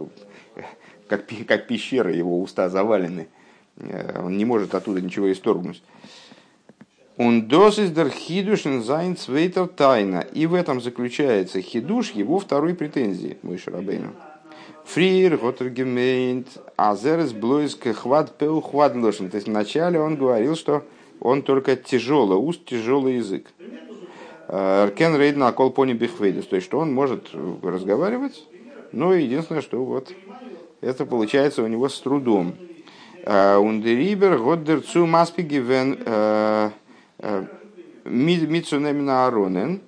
как, 1.09 1.25
как 1.47 1.67
пещера, 1.67 2.13
его 2.13 2.41
уста 2.41 2.69
завалены. 2.69 3.29
Э, 3.77 4.23
он 4.25 4.37
не 4.37 4.45
может 4.45 4.75
оттуда 4.75 5.01
ничего 5.01 5.31
исторгнуть. 5.33 5.83
און 7.19 7.47
דאס 7.47 7.69
איז 7.69 7.91
דער 7.91 8.09
חידוש 8.09 8.58
אין 8.58 8.83
זיין 8.83 9.17
צווייטער 9.17 9.69
טענה. 9.69 10.27
И 10.33 10.47
в 10.47 10.55
этом 10.55 10.81
заключается 10.81 11.61
хидуш 11.61 12.13
его 12.13 12.39
второй 12.39 12.75
претензии, 12.75 13.37
Мойше 13.43 13.59
Рабейну. 13.59 14.13
Фриер, 14.85 15.37
Готтергемейнт, 15.37 16.49
Азерес, 16.77 17.33
Блойск, 17.33 17.87
Хват, 17.95 18.37
Пеу, 18.37 18.61
Хват, 18.61 18.95
Лошен. 18.97 19.31
То 19.31 19.37
есть 19.37 19.49
вначале 19.49 20.01
он 20.01 20.17
говорил, 20.17 20.57
что 20.57 20.85
он 21.21 21.43
только 21.43 21.77
тяжелый, 21.77 22.37
уст, 22.37 22.65
тяжелый 22.65 23.17
язык. 23.17 23.47
Э, 24.49 24.91
קען 24.97 25.17
ריידן 25.17 25.49
על 25.49 25.58
כל 25.58 25.71
פנים 25.71 25.93
בכבידות. 25.93 26.47
То 26.47 26.57
есть, 26.57 26.67
что 26.67 26.79
он 26.79 26.93
может 26.93 27.31
разговаривать, 27.63 28.45
но 28.91 29.15
единственное, 29.15 29.63
что 29.63 29.85
вот 29.85 30.13
это 30.81 31.07
получается 31.07 31.63
у 31.63 31.67
него 31.69 31.89
с 31.89 32.01
трудом. 32.01 32.55
Ундерибер, 33.25 34.39
Годдер 34.39 34.81
цу 34.83 35.07
маспи 35.07 35.43
гивен 35.43 35.97
митсунемина 38.05 39.27
аронен. 39.27 39.81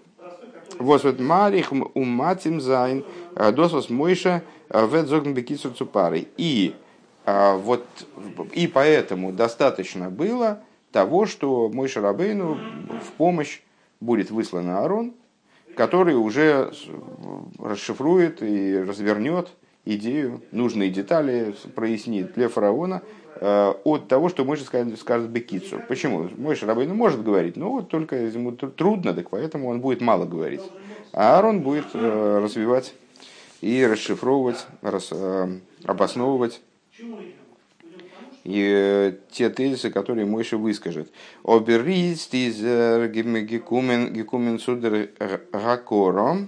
Вот 0.78 1.20
марих 1.20 1.72
уматим 1.72 2.60
зайн 2.60 3.04
досвос 3.34 3.90
мойша 3.90 4.42
ведзогн 4.68 5.34
бекису 5.34 5.70
цупары. 5.70 6.26
И 6.36 6.74
вот 7.26 7.86
и 8.52 8.66
поэтому 8.66 9.32
достаточно 9.32 10.10
было 10.10 10.60
того, 10.92 11.26
что 11.26 11.70
мой 11.72 11.88
Шарабейну 11.88 12.58
в 13.02 13.12
помощь 13.16 13.60
будет 14.00 14.30
выслан 14.30 14.68
Аарон, 14.68 15.14
который 15.76 16.14
уже 16.14 16.72
расшифрует 17.58 18.42
и 18.42 18.78
развернет 18.78 19.48
идею, 19.86 20.42
нужные 20.50 20.90
детали 20.90 21.54
прояснит 21.74 22.34
для 22.34 22.48
фараона, 22.48 23.02
Э, 23.02 23.23
от 23.40 24.08
того, 24.08 24.28
что 24.28 24.44
Мойша 24.44 24.64
скажет, 24.64 24.98
скажет 24.98 25.30
Бекицу. 25.30 25.80
Почему? 25.88 26.28
Мойша 26.36 26.66
Рабейну 26.66 26.94
может 26.94 27.22
говорить, 27.22 27.56
но 27.56 27.70
вот 27.70 27.88
только 27.88 28.16
ему 28.16 28.52
трудно, 28.52 29.12
так 29.14 29.30
поэтому 29.30 29.68
он 29.68 29.80
будет 29.80 30.00
мало 30.00 30.24
говорить. 30.24 30.62
А 31.12 31.36
Аарон 31.36 31.60
будет 31.60 31.86
э, 31.94 32.40
развивать 32.42 32.94
и 33.60 33.84
расшифровывать, 33.86 34.66
рас, 34.82 35.08
э, 35.10 35.48
обосновывать 35.84 36.60
и 38.44 39.18
те 39.30 39.48
тезисы, 39.48 39.90
которые 39.90 40.26
Мойша 40.26 40.58
выскажет. 40.58 41.10
Оберист 41.44 42.34
из 42.34 42.58
гекумен 43.10 44.58
судер 44.58 45.10
гакоро, 45.50 46.46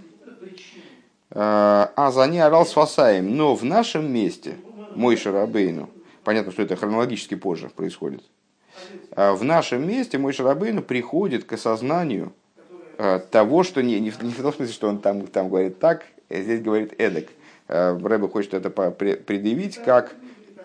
а 1.31 2.11
за 2.13 2.27
ней 2.27 2.41
орал 2.41 2.67
спасаем. 2.67 3.35
Но 3.37 3.55
в 3.55 3.65
нашем 3.65 4.13
месте 4.13 4.57
Мойша 4.95 5.33
Рабейну– 5.33 5.89
Понятно, 6.27 6.51
что 6.51 6.63
это 6.63 6.75
хронологически 6.75 7.37
позже 7.37 7.69
происходит. 7.69 8.21
А 9.13 9.35
в 9.35 9.45
нашем 9.45 9.87
месте 9.87 10.19
мой 10.19 10.33
Шарабейну 10.33 10.83
приходит 10.83 11.45
к 11.45 11.53
осознанию 11.53 12.33
а, 12.99 13.21
того, 13.21 13.63
что 13.63 13.81
не, 13.81 14.01
не, 14.01 14.11
в, 14.11 14.21
не 14.25 14.33
в 14.33 14.43
том 14.43 14.53
смысле, 14.53 14.75
что 14.75 14.89
он 14.89 14.99
там, 14.99 15.29
там 15.29 15.49
говорит 15.49 15.79
так, 15.79 16.05
а 16.29 16.41
здесь 16.41 16.61
говорит 16.61 17.01
эдак. 17.01 17.27
Рэбе 17.69 18.27
хочет 18.27 18.55
это 18.55 18.71
предъявить 18.71 19.77
как 19.77 20.17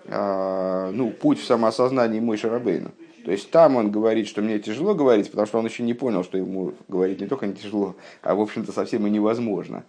ну, 0.08 1.12
путь 1.12 1.40
в 1.40 1.46
самоосознании 1.46 2.20
мой 2.20 2.38
Шарабейну. 2.38 2.90
То 3.24 3.32
есть 3.32 3.52
там 3.52 3.76
он 3.76 3.92
говорит, 3.92 4.28
что 4.28 4.42
мне 4.42 4.58
тяжело 4.58 4.96
говорить, 4.96 5.30
потому 5.30 5.46
что 5.46 5.60
он 5.60 5.68
еще 5.68 5.84
не 5.84 5.94
понял, 5.94 6.24
что 6.24 6.40
ему 6.40 6.74
говорить 6.88 7.22
не 7.22 7.28
только 7.28 7.46
не 7.46 7.54
тяжело, 7.54 7.96
а 8.24 8.34
в 8.34 8.42
общем-то 8.42 8.72
совсем 8.72 9.06
и 9.06 9.12
невозможно. 9.12 9.84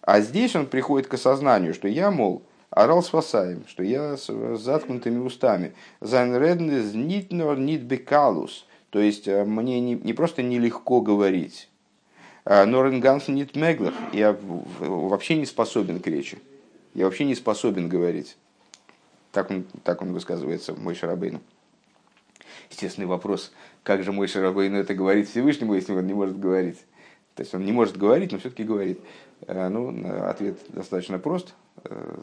А 0.00 0.22
здесь 0.22 0.56
он 0.56 0.64
приходит 0.64 1.06
к 1.06 1.14
осознанию, 1.14 1.74
что 1.74 1.86
я, 1.86 2.10
мол, 2.10 2.42
Орал 2.72 3.02
спасаем, 3.02 3.64
что 3.68 3.82
я 3.82 4.16
с 4.16 4.32
заткнутыми 4.56 5.18
устами. 5.18 5.74
Зайн 6.00 6.34
реднес 6.36 6.94
нитнор 6.94 7.58
нит. 7.58 7.82
То 8.08 8.98
есть 8.98 9.28
э, 9.28 9.44
мне 9.44 9.78
не, 9.80 9.94
не 9.94 10.14
просто 10.14 10.42
нелегко 10.42 11.02
говорить. 11.02 11.68
А, 12.46 12.64
Норенганс 12.64 13.28
нит 13.28 13.56
меглах. 13.56 13.92
Я 14.14 14.34
вообще 14.80 15.36
не 15.36 15.44
способен 15.44 16.00
к 16.00 16.06
речи. 16.06 16.38
Я 16.94 17.04
вообще 17.04 17.26
не 17.26 17.34
способен 17.34 17.90
говорить. 17.90 18.38
Так 19.32 19.50
он, 19.50 19.64
так 19.84 20.00
он 20.00 20.14
высказывается, 20.14 20.74
мой 20.74 20.94
Шарабейну. 20.94 21.40
Естественный 22.70 23.06
вопрос, 23.06 23.52
как 23.82 24.02
же 24.02 24.12
мой 24.12 24.28
Шарабейну 24.28 24.78
это 24.78 24.94
говорит 24.94 25.28
Всевышнему, 25.28 25.74
если 25.74 25.92
он 25.92 26.06
не 26.06 26.14
может 26.14 26.40
говорить. 26.40 26.78
То 27.34 27.42
есть 27.42 27.54
он 27.54 27.66
не 27.66 27.72
может 27.72 27.98
говорить, 27.98 28.32
но 28.32 28.38
все-таки 28.38 28.64
говорит. 28.64 28.98
Э, 29.46 29.68
ну, 29.68 29.94
ответ 30.26 30.58
достаточно 30.68 31.18
прост. 31.18 31.54
Э, 31.84 32.20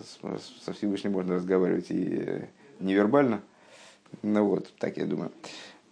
со 0.64 0.74
Всевышним 0.74 1.14
можно 1.14 1.36
разговаривать 1.36 1.92
и 1.92 2.24
э, 2.26 2.46
невербально. 2.80 3.42
Ну 4.22 4.46
вот, 4.46 4.74
так 4.80 4.98
я 4.98 5.06
думаю. 5.06 5.32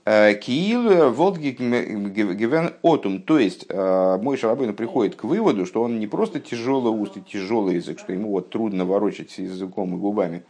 Киил 0.06 1.12
Волдгивен 1.12 2.74
Отум, 2.82 3.22
то 3.22 3.38
есть 3.38 3.70
мой 3.70 4.38
Шарабейн 4.38 4.74
приходит 4.74 5.18
к 5.18 5.26
выводу, 5.26 5.66
что 5.66 5.84
он 5.84 6.00
не 6.00 6.08
просто 6.08 6.40
тяжелый 6.40 6.98
уст 6.98 7.18
и 7.18 7.22
тяжелый 7.22 7.76
язык, 7.76 8.00
что 8.00 8.14
ему 8.14 8.32
вот 8.32 8.50
трудно 8.50 8.86
ворочать 8.86 9.38
языком 9.38 9.96
и 9.96 9.98
губами, 9.98 10.46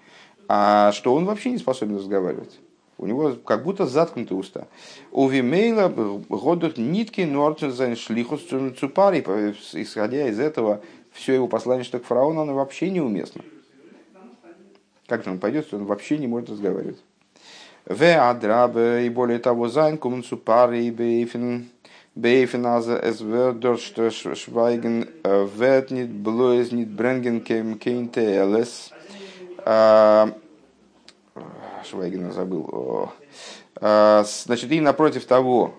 а 0.48 0.92
что 0.92 1.16
он 1.16 1.26
вообще 1.26 1.50
не 1.50 1.58
способен 1.58 1.98
разговаривать. 1.98 2.60
У 3.00 3.06
него 3.06 3.34
как 3.46 3.64
будто 3.64 3.86
заткнуты 3.86 4.34
уста. 4.34 4.68
У 5.12 5.28
Вимейла 5.28 5.88
годут 6.30 6.78
нитки 6.78 7.22
нуарцен 7.22 7.96
шлихус 7.96 8.42
цупари. 8.80 9.24
Исходя 9.74 10.28
из 10.28 10.40
этого, 10.40 10.82
все 11.18 11.34
его 11.34 11.48
посланничество 11.48 12.00
к 12.00 12.06
фараону, 12.06 12.42
оно 12.42 12.54
вообще 12.54 12.90
неуместно. 12.90 13.44
Как 15.08 15.24
же 15.24 15.32
он 15.32 15.40
пойдет, 15.40 15.74
он 15.74 15.86
вообще 15.86 16.18
не 16.18 16.28
может 16.28 16.50
разговаривать? 16.50 17.02
В 17.86 18.04
адрабе 18.04 19.06
и 19.06 19.10
более 19.10 19.40
того, 19.40 19.68
зайн 19.68 19.98
кумн 19.98 20.24
цупари 20.24 20.86
и 20.86 20.92
бейфен 20.92 21.70
бейфен 22.16 22.66
аза 22.66 23.00
эс 23.02 23.22
вердор 23.22 23.80
что 23.80 24.12
швайген 24.12 25.10
вет 25.24 25.92
нит 25.92 26.10
блоез 26.10 26.72
нит 26.72 26.90
бренген 26.90 27.42
кем 27.42 27.78
кейнте 27.80 28.44
элес. 28.44 28.92
Швайгена 31.84 32.32
забыл. 32.34 33.12
А, 33.80 34.26
значит, 34.26 34.72
и 34.72 34.82
напротив 34.82 35.26
того, 35.26 35.76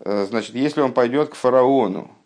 э, 0.00 0.26
значит, 0.28 0.54
если 0.54 0.80
он 0.80 0.92
пойдет 0.92 1.30
к 1.30 1.34
фараону 1.34 2.02
э, 2.02 2.19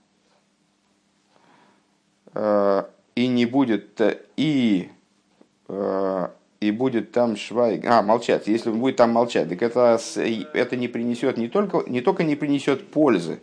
и 2.35 3.27
не 3.29 3.47
будет, 3.47 4.01
э, 4.01 4.19
и, 4.37 4.89
и 6.61 6.71
будет 6.71 7.13
там 7.13 7.37
швайг, 7.37 7.85
а, 7.87 8.03
молчать, 8.03 8.47
если 8.47 8.71
он 8.71 8.81
будет 8.81 8.97
там 8.97 9.13
молчать, 9.13 9.49
так 9.49 9.63
это, 9.63 10.01
это 10.53 10.77
не 10.77 10.89
принесет, 10.89 11.37
не 11.37 11.49
только, 11.49 11.85
не 11.89 12.01
только 12.01 12.25
не 12.25 12.37
принесет 12.37 12.91
пользы, 12.91 13.41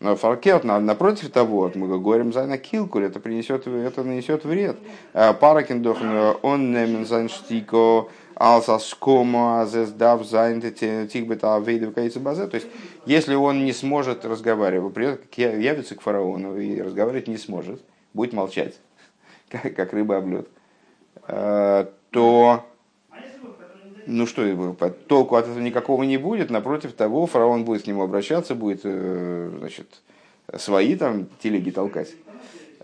Но 0.00 0.16
фаркет, 0.16 0.64
напротив 0.64 1.30
того, 1.30 1.70
мы 1.74 1.86
говорим 2.00 2.32
за 2.32 2.46
на 2.46 2.58
килкуль, 2.58 3.04
это 3.04 3.20
принесет, 3.20 3.66
это 3.66 4.02
нанесет 4.02 4.44
вред. 4.44 4.76
Паракиндох, 5.12 5.98
он 6.42 6.72
немен 6.72 7.06
зайн 7.06 7.28
штико, 7.28 8.08
алсаскома, 8.34 9.62
азездав 9.62 10.26
зайн 10.26 10.60
тихбета 10.60 11.54
авейдов 11.54 11.94
базе. 12.22 12.48
То 12.48 12.56
есть, 12.56 12.66
если 13.06 13.34
он 13.36 13.64
не 13.64 13.72
сможет 13.72 14.24
разговаривать, 14.24 14.92
придет, 14.92 15.22
явится 15.36 15.94
к 15.94 16.00
фараону 16.00 16.58
и 16.58 16.82
разговаривать 16.82 17.28
не 17.28 17.38
сможет, 17.38 17.80
будет 18.14 18.32
молчать, 18.32 18.78
как, 19.50 19.74
как 19.74 19.92
рыба 19.92 20.16
об 20.16 20.28
лед, 20.28 20.48
то 22.10 22.64
ну 24.06 24.26
что, 24.26 24.76
толку 25.08 25.36
от 25.36 25.46
этого 25.46 25.60
никакого 25.60 26.02
не 26.02 26.16
будет, 26.16 26.50
напротив 26.50 26.92
того, 26.92 27.26
фараон 27.26 27.64
будет 27.64 27.82
к 27.82 27.86
нему 27.86 28.02
обращаться, 28.02 28.54
будет 28.54 28.80
э, 28.84 29.50
значит, 29.58 30.02
свои 30.56 30.96
там 30.96 31.26
телеги 31.42 31.70
толкать. 31.70 32.14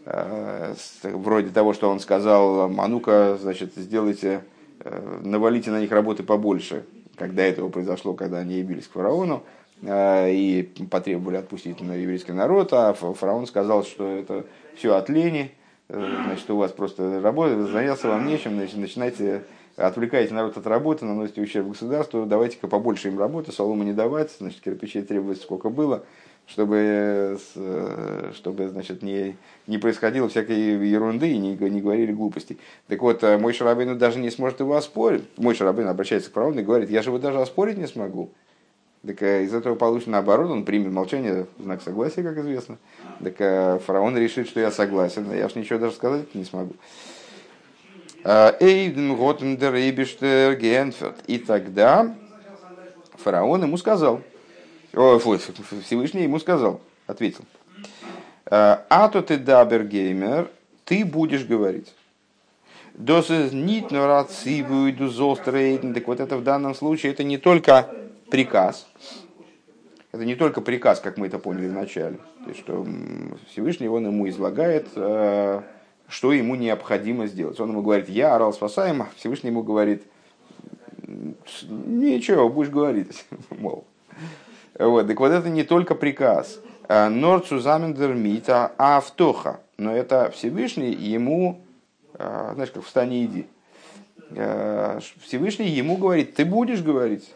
Э, 0.06 0.74
вроде 1.02 1.50
того, 1.50 1.72
что 1.72 1.90
он 1.90 2.00
сказал, 2.00 2.62
а 2.62 2.88
ну-ка, 2.88 3.36
значит, 3.40 3.72
сделайте, 3.76 4.42
э, 4.80 5.20
навалите 5.22 5.70
на 5.70 5.80
них 5.80 5.92
работы 5.92 6.22
побольше, 6.22 6.84
когда 7.16 7.42
этого 7.42 7.68
произошло, 7.68 8.14
когда 8.14 8.38
они 8.38 8.56
явились 8.56 8.86
к 8.86 8.92
фараону, 8.92 9.42
и 9.82 10.68
потребовали 10.90 11.36
отпустить 11.36 11.80
на 11.80 11.94
еврейский 11.94 12.32
народ, 12.32 12.72
а 12.72 12.92
фараон 12.92 13.46
сказал, 13.46 13.84
что 13.84 14.08
это 14.08 14.44
все 14.76 14.94
от 14.94 15.08
лени, 15.08 15.52
значит, 15.88 16.50
у 16.50 16.56
вас 16.56 16.72
просто 16.72 17.20
работа, 17.20 17.66
заняться 17.66 18.08
вам 18.08 18.26
нечем, 18.26 18.54
значит, 18.54 18.76
начинайте 18.76 19.42
отвлекаете 19.76 20.34
народ 20.34 20.56
от 20.56 20.66
работы, 20.66 21.04
наносите 21.04 21.40
ущерб 21.40 21.68
государству, 21.68 22.26
давайте-ка 22.26 22.68
побольше 22.68 23.08
им 23.08 23.18
работы, 23.18 23.52
солому 23.52 23.82
не 23.82 23.92
давать, 23.92 24.30
значит, 24.38 24.60
кирпичей 24.60 25.02
требовать 25.02 25.40
сколько 25.40 25.70
было, 25.70 26.04
чтобы, 26.46 27.38
чтобы 28.34 28.68
значит, 28.68 29.02
не, 29.02 29.36
не 29.66 29.78
происходило 29.78 30.28
всякой 30.28 30.56
ерунды 30.86 31.30
и 31.30 31.38
не, 31.38 31.56
не 31.56 31.80
говорили 31.80 32.12
глупостей. 32.12 32.58
Так 32.88 33.00
вот, 33.02 33.22
э, 33.22 33.38
мой 33.38 33.52
Шарабейн 33.52 33.96
даже 33.96 34.18
не 34.18 34.30
сможет 34.30 34.60
его 34.60 34.76
оспорить. 34.76 35.22
Мой 35.36 35.54
Шарабейн 35.54 35.88
обращается 35.88 36.30
к 36.30 36.32
фараону 36.34 36.60
и 36.60 36.64
говорит, 36.64 36.90
я 36.90 37.02
же 37.02 37.10
его 37.10 37.18
даже 37.18 37.40
оспорить 37.40 37.78
не 37.78 37.86
смогу. 37.86 38.32
Так 39.06 39.22
э, 39.22 39.44
из 39.44 39.54
этого 39.54 39.76
получится 39.76 40.10
наоборот, 40.10 40.50
он 40.50 40.64
примет 40.64 40.92
молчание, 40.92 41.46
знак 41.58 41.80
согласия, 41.82 42.22
как 42.22 42.36
известно. 42.38 42.76
Так 43.22 43.34
э, 43.38 43.78
фараон 43.86 44.16
решит, 44.18 44.48
что 44.48 44.60
я 44.60 44.70
согласен, 44.70 45.32
я 45.32 45.48
же 45.48 45.58
ничего 45.58 45.78
даже 45.78 45.94
сказать 45.94 46.34
не 46.34 46.44
смогу. 46.44 46.74
Эйден 48.22 49.16
Готендер 49.16 49.74
Эйбиштер 49.74 50.54
Генферт. 50.56 51.16
И 51.26 51.38
тогда 51.38 52.14
фараон 53.14 53.62
ему 53.62 53.78
сказал, 53.78 54.20
о, 54.94 55.18
Всевышний 55.18 56.24
ему 56.24 56.38
сказал, 56.38 56.82
ответил, 57.06 57.44
а 58.44 59.08
то 59.10 59.22
ты 59.22 59.38
дабер 59.38 59.84
геймер, 59.84 60.50
ты 60.84 61.04
будешь 61.06 61.46
говорить. 61.46 61.94
Дос 62.94 63.30
нит 63.30 63.92
иду 63.92 65.08
зострейден. 65.08 65.94
Так 65.94 66.06
вот 66.06 66.20
это 66.20 66.36
в 66.36 66.44
данном 66.44 66.74
случае 66.74 67.12
это 67.12 67.24
не 67.24 67.38
только 67.38 67.88
приказ, 68.30 68.86
это 70.12 70.24
не 70.24 70.34
только 70.34 70.60
приказ, 70.60 71.00
как 71.00 71.16
мы 71.16 71.26
это 71.26 71.38
поняли 71.38 71.68
в 71.68 71.72
начале, 71.72 72.18
то 72.44 72.48
есть, 72.48 72.60
что 72.60 72.86
Всевышний 73.50 73.88
он 73.88 74.06
ему 74.06 74.28
излагает 74.28 74.88
что 76.10 76.32
ему 76.32 76.56
необходимо 76.56 77.26
сделать. 77.26 77.58
Он 77.60 77.70
ему 77.70 77.82
говорит, 77.82 78.08
я 78.08 78.34
орал 78.34 78.52
спасаем, 78.52 79.02
а 79.02 79.08
Всевышний 79.16 79.50
ему 79.50 79.62
говорит, 79.62 80.02
ничего, 81.06 82.48
будешь 82.48 82.70
говорить, 82.70 83.24
мол. 83.50 83.84
Вот, 84.78 85.06
так 85.06 85.20
вот 85.20 85.30
это 85.30 85.48
не 85.48 85.62
только 85.62 85.94
приказ. 85.94 86.60
Норцу 86.88 87.60
замендер 87.60 88.14
мита 88.14 88.72
автоха. 88.76 89.60
Но 89.76 89.94
это 89.94 90.30
Всевышний 90.34 90.92
ему, 90.92 91.60
а, 92.14 92.52
знаешь, 92.54 92.70
как 92.70 92.84
встань 92.84 93.12
и 93.12 93.24
иди. 93.24 93.46
А, 94.36 94.98
Всевышний 95.22 95.68
ему 95.68 95.96
говорит, 95.96 96.34
ты 96.34 96.44
будешь 96.44 96.82
говорить. 96.82 97.30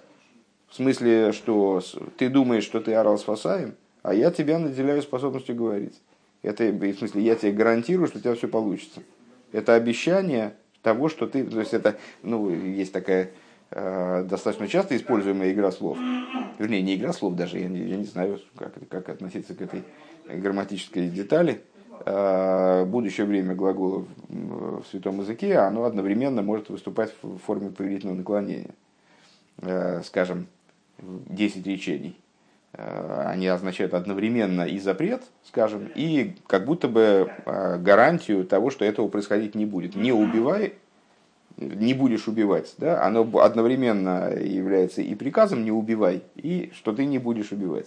В 0.75 0.77
смысле, 0.77 1.31
что 1.31 1.81
ты 2.17 2.29
думаешь, 2.29 2.65
что 2.65 2.81
ты 2.81 2.95
орал 2.95 3.17
спасаем, 3.17 3.77
а 4.03 4.13
я 4.13 4.33
тебя 4.33 4.59
наделяю 4.59 5.03
способностью 5.03 5.55
говорить. 5.55 6.03
Это, 6.43 6.65
в 6.65 6.95
смысле, 6.95 7.23
я 7.23 7.37
тебе 7.37 7.53
гарантирую, 7.53 8.09
что 8.09 8.19
у 8.19 8.21
тебя 8.21 8.35
все 8.35 8.49
получится. 8.49 9.01
Это 9.53 9.77
обещание 9.77 10.57
того, 10.83 11.09
что 11.09 11.29
ты... 11.29 11.45
То 11.45 11.61
есть 11.61 11.75
это, 11.75 11.97
ну, 12.25 12.51
есть 12.51 12.93
такая 12.93 13.31
э, 13.71 14.27
достаточно 14.29 14.67
часто 14.67 14.97
используемая 14.97 15.53
игра 15.53 15.71
слов. 15.71 15.97
Вернее, 16.59 16.83
не 16.83 16.97
игра 16.97 17.13
слов 17.13 17.37
даже, 17.37 17.61
я 17.61 17.69
не, 17.69 17.79
я 17.79 17.97
не 17.97 18.07
знаю, 18.07 18.41
как, 18.57 18.75
как 18.89 19.11
относиться 19.11 19.55
к 19.55 19.63
этой 19.63 19.85
грамматической 20.27 21.09
детали. 21.09 21.63
Э, 22.05 22.85
будущее 22.85 23.27
время 23.27 23.55
глагола 23.55 24.07
в, 24.29 24.83
в 24.83 24.87
святом 24.89 25.21
языке, 25.21 25.57
оно 25.57 25.85
одновременно 25.85 26.43
может 26.43 26.69
выступать 26.69 27.15
в 27.23 27.39
форме 27.39 27.71
повелительного 27.71 28.17
наклонения. 28.17 28.75
Э, 29.63 30.03
скажем, 30.03 30.49
10 30.99 31.67
речений 31.67 32.17
Э, 32.77 33.27
они 33.29 33.47
означают 33.47 33.95
одновременно 33.95 34.63
и 34.63 34.79
запрет, 34.79 35.23
скажем, 35.45 35.91
и 35.95 36.35
как 36.47 36.65
будто 36.65 36.89
бы 36.89 37.31
э, 37.47 37.79
гарантию 37.79 38.45
того, 38.45 38.71
что 38.71 38.85
этого 38.85 39.09
происходить 39.09 39.55
не 39.55 39.65
будет. 39.65 39.95
Не 39.95 40.13
убивай, 40.13 40.75
не 41.57 41.95
будешь 41.95 42.27
убивать. 42.27 42.75
Да? 42.79 43.05
Оно 43.05 43.29
одновременно 43.39 44.33
является 44.35 45.03
и 45.03 45.15
приказом 45.15 45.65
не 45.65 45.71
убивай, 45.71 46.23
и 46.35 46.73
что 46.75 46.93
ты 46.93 47.05
не 47.05 47.19
будешь 47.19 47.53
убивать. 47.53 47.87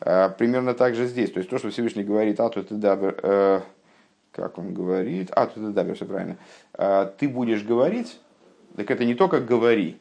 Э, 0.00 0.28
примерно 0.36 0.74
так 0.74 0.94
же 0.94 1.06
здесь. 1.06 1.32
То 1.32 1.38
есть 1.38 1.48
то, 1.48 1.56
что 1.58 1.70
Всевышний 1.70 2.04
говорит, 2.04 2.40
а 2.40 2.50
то 2.50 2.62
ты 2.62 2.74
дабер, 2.74 3.64
как 4.32 4.58
он 4.58 4.74
говорит, 4.74 5.30
а 5.30 5.46
то 5.46 5.54
ты 5.54 5.68
дабер, 5.68 5.94
все 5.94 6.04
правильно. 6.04 6.36
Ты 7.16 7.28
будешь 7.28 7.64
говорить, 7.64 8.18
так 8.76 8.90
это 8.90 9.04
не 9.06 9.14
только 9.14 9.40
говори, 9.40 9.96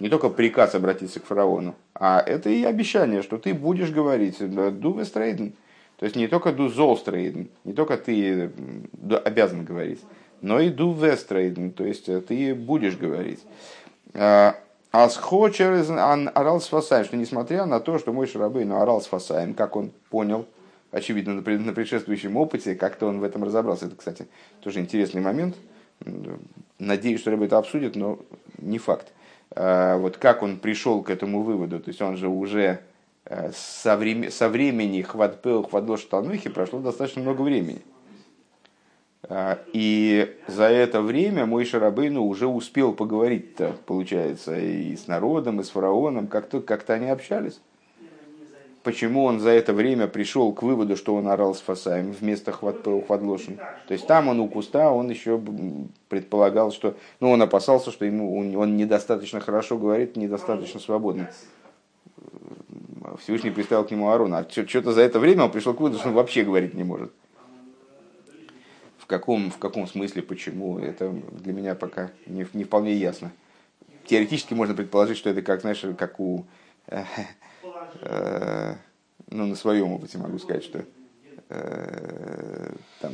не 0.00 0.08
только 0.08 0.28
приказ 0.28 0.74
обратиться 0.74 1.20
к 1.20 1.24
фараону, 1.24 1.74
а 1.94 2.20
это 2.20 2.50
и 2.50 2.64
обещание, 2.64 3.22
что 3.22 3.38
ты 3.38 3.54
будешь 3.54 3.90
говорить 3.90 4.38
«ду 4.38 4.92
вестрейден». 4.92 5.54
То 5.98 6.04
есть 6.04 6.16
не 6.16 6.28
только 6.28 6.52
«ду 6.52 6.68
золстрейден», 6.68 7.48
не 7.64 7.72
только 7.72 7.96
ты 7.96 8.50
обязан 9.24 9.64
говорить, 9.64 10.00
но 10.40 10.60
и 10.60 10.70
«ду 10.70 10.92
вестрейден», 10.92 11.72
то 11.72 11.84
есть 11.84 12.08
э, 12.08 12.20
ты 12.20 12.54
будешь 12.54 12.96
говорить. 12.96 13.40
А 14.90 15.10
схочер 15.10 15.84
орал 16.34 16.60
спасаем, 16.60 17.04
что 17.04 17.16
несмотря 17.16 17.66
на 17.66 17.78
то, 17.78 17.98
что 17.98 18.12
мой 18.12 18.26
Шарабейн 18.26 18.72
орал 18.72 19.02
спасаем, 19.02 19.52
как 19.52 19.76
он 19.76 19.90
понял, 20.08 20.46
очевидно, 20.90 21.34
на 21.34 21.72
предшествующем 21.72 22.36
опыте, 22.36 22.74
как-то 22.74 23.06
он 23.06 23.20
в 23.20 23.24
этом 23.24 23.44
разобрался. 23.44 23.86
Это, 23.86 23.96
кстати, 23.96 24.26
тоже 24.60 24.80
интересный 24.80 25.20
момент. 25.20 25.56
Надеюсь, 26.78 27.20
что 27.20 27.32
Рэб 27.32 27.42
это 27.42 27.58
обсудит, 27.58 27.96
но 27.96 28.18
не 28.56 28.78
факт. 28.78 29.12
Э, 29.54 29.96
вот 29.96 30.16
как 30.16 30.42
он 30.42 30.58
пришел 30.58 31.02
к 31.02 31.10
этому 31.10 31.42
выводу, 31.42 31.80
то 31.80 31.88
есть 31.88 32.02
он 32.02 32.16
же 32.16 32.28
уже 32.28 32.80
э, 33.24 33.50
со, 33.54 33.96
времени, 33.96 34.28
со 34.28 34.48
времени 34.48 35.02
хватпел, 35.02 35.64
хвадлош 35.64 36.04
танухи 36.04 36.50
прошло 36.50 36.80
достаточно 36.80 37.22
много 37.22 37.42
времени. 37.42 37.82
Э, 39.22 39.56
и 39.72 40.36
за 40.46 40.64
это 40.64 41.00
время 41.00 41.46
мой 41.46 41.64
Шарабейну 41.64 42.24
уже 42.24 42.46
успел 42.46 42.92
поговорить-то, 42.92 43.76
получается, 43.86 44.58
и 44.58 44.96
с 44.96 45.06
народом, 45.06 45.60
и 45.60 45.64
с 45.64 45.70
фараоном, 45.70 46.26
как-то 46.26 46.60
как 46.60 46.88
они 46.90 47.08
общались 47.08 47.60
почему 48.82 49.24
он 49.24 49.40
за 49.40 49.50
это 49.50 49.72
время 49.72 50.06
пришел 50.06 50.52
к 50.52 50.62
выводу, 50.62 50.96
что 50.96 51.14
он 51.14 51.28
орал 51.28 51.54
с 51.54 51.60
Фасаем 51.60 52.12
вместо 52.12 52.52
Хвадлошин. 52.52 53.58
То 53.86 53.94
есть 53.94 54.06
там 54.06 54.28
он 54.28 54.40
у 54.40 54.48
куста, 54.48 54.90
он 54.90 55.10
еще 55.10 55.40
предполагал, 56.08 56.72
что... 56.72 56.96
Ну, 57.20 57.30
он 57.30 57.42
опасался, 57.42 57.90
что 57.90 58.04
ему, 58.04 58.36
он 58.36 58.76
недостаточно 58.76 59.40
хорошо 59.40 59.78
говорит, 59.78 60.16
недостаточно 60.16 60.80
свободно. 60.80 61.30
Всевышний 63.20 63.50
приставил 63.50 63.84
к 63.84 63.90
нему 63.90 64.08
Аарона. 64.08 64.38
А 64.38 64.48
что-то 64.50 64.92
за 64.92 65.02
это 65.02 65.18
время 65.18 65.44
он 65.44 65.50
пришел 65.50 65.74
к 65.74 65.80
выводу, 65.80 65.98
что 65.98 66.08
он 66.08 66.14
вообще 66.14 66.42
говорить 66.44 66.74
не 66.74 66.84
может. 66.84 67.12
В 68.98 69.06
каком, 69.06 69.50
в 69.50 69.58
каком 69.58 69.86
смысле, 69.86 70.22
почему, 70.22 70.78
это 70.78 71.10
для 71.32 71.52
меня 71.52 71.74
пока 71.74 72.10
не, 72.26 72.46
не 72.52 72.64
вполне 72.64 72.92
ясно. 72.92 73.32
Теоретически 74.04 74.54
можно 74.54 74.74
предположить, 74.74 75.16
что 75.16 75.30
это 75.30 75.40
как, 75.42 75.62
знаешь, 75.62 75.82
как 75.96 76.20
у 76.20 76.44
Э, 78.02 78.74
ну, 79.30 79.46
на 79.46 79.56
своем 79.56 79.92
опыте 79.92 80.18
могу 80.18 80.38
сказать, 80.38 80.64
что 80.64 80.84
э, 81.48 82.72
там 83.00 83.12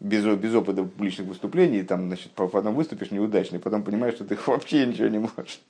без, 0.00 0.24
без 0.36 0.54
опыта 0.54 0.82
публичных 0.82 1.28
выступлений, 1.28 1.82
там, 1.82 2.06
значит, 2.06 2.32
потом 2.32 2.74
выступишь 2.74 3.10
неудачно, 3.10 3.58
потом 3.58 3.82
понимаешь, 3.82 4.14
что 4.14 4.24
ты 4.24 4.38
вообще 4.46 4.86
ничего 4.86 5.08
не 5.08 5.18
можешь. 5.18 5.60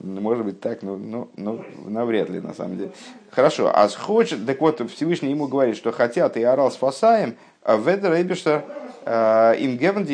Ну, 0.00 0.20
может 0.20 0.44
быть 0.44 0.60
так, 0.60 0.82
но, 0.82 0.96
но, 0.96 1.28
но 1.36 1.64
навряд 1.86 2.28
ли 2.28 2.40
на 2.40 2.54
самом 2.54 2.76
деле. 2.76 2.92
Хорошо, 3.30 3.70
а 3.72 3.88
хочет, 3.88 4.44
так 4.46 4.60
вот 4.60 4.90
Всевышний 4.90 5.30
ему 5.30 5.46
говорит, 5.46 5.76
что 5.76 5.92
хотят 5.92 6.36
и 6.36 6.42
орал 6.42 6.72
спасаем, 6.72 7.36
а 7.62 7.76
в 7.76 7.86
это 7.86 8.12
рейбишер 8.12 8.64
э, 9.04 9.54
им 9.60 9.76
гевен 9.76 10.04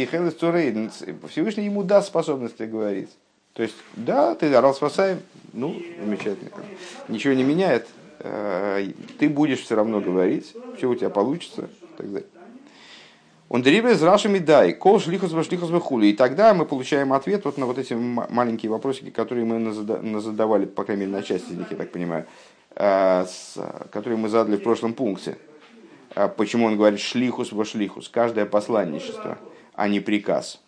Всевышний 1.28 1.64
ему 1.64 1.84
даст 1.84 2.08
способности 2.08 2.64
говорить. 2.64 3.10
То 3.58 3.64
есть, 3.64 3.74
да, 3.96 4.36
ты 4.36 4.54
орал 4.54 4.72
спасаем, 4.72 5.18
ну, 5.52 5.82
замечательно. 6.00 6.52
Ничего 7.08 7.34
не 7.34 7.42
меняет, 7.42 7.88
э, 8.20 8.92
ты 9.18 9.28
будешь 9.28 9.62
все 9.62 9.74
равно 9.74 10.00
говорить, 10.00 10.54
все 10.76 10.88
у 10.88 10.94
тебя 10.94 11.10
получится, 11.10 11.68
так 11.96 12.06
далее. 12.12 12.28
Он 13.48 13.60
дерибе 13.60 13.96
с 13.96 14.02
Рашами 14.02 14.38
дай, 14.38 14.74
кол 14.74 15.00
шлихус 15.00 15.32
шлихус 15.44 15.70
хули. 15.82 16.06
И 16.06 16.12
тогда 16.12 16.54
мы 16.54 16.66
получаем 16.66 17.12
ответ 17.12 17.44
вот 17.44 17.58
на 17.58 17.66
вот 17.66 17.78
эти 17.78 17.94
маленькие 17.94 18.70
вопросики, 18.70 19.10
которые 19.10 19.44
мы 19.44 20.20
задавали, 20.20 20.64
по 20.64 20.84
крайней 20.84 21.06
мере, 21.06 21.16
на 21.16 21.24
части 21.24 21.50
из 21.50 21.56
них, 21.56 21.68
я 21.72 21.76
так 21.76 21.90
понимаю, 21.90 22.26
э, 22.76 23.26
которые 23.90 24.18
мы 24.18 24.28
задали 24.28 24.56
в 24.56 24.62
прошлом 24.62 24.94
пункте. 24.94 25.36
Э, 26.14 26.28
почему 26.28 26.66
он 26.66 26.76
говорит 26.76 27.00
שליחות 27.00 27.50
ושליחות, 27.50 28.08
каждое 28.08 28.46
посланничество, 28.46 29.36
а 29.74 29.88
не 29.88 29.98
приказ. 29.98 30.60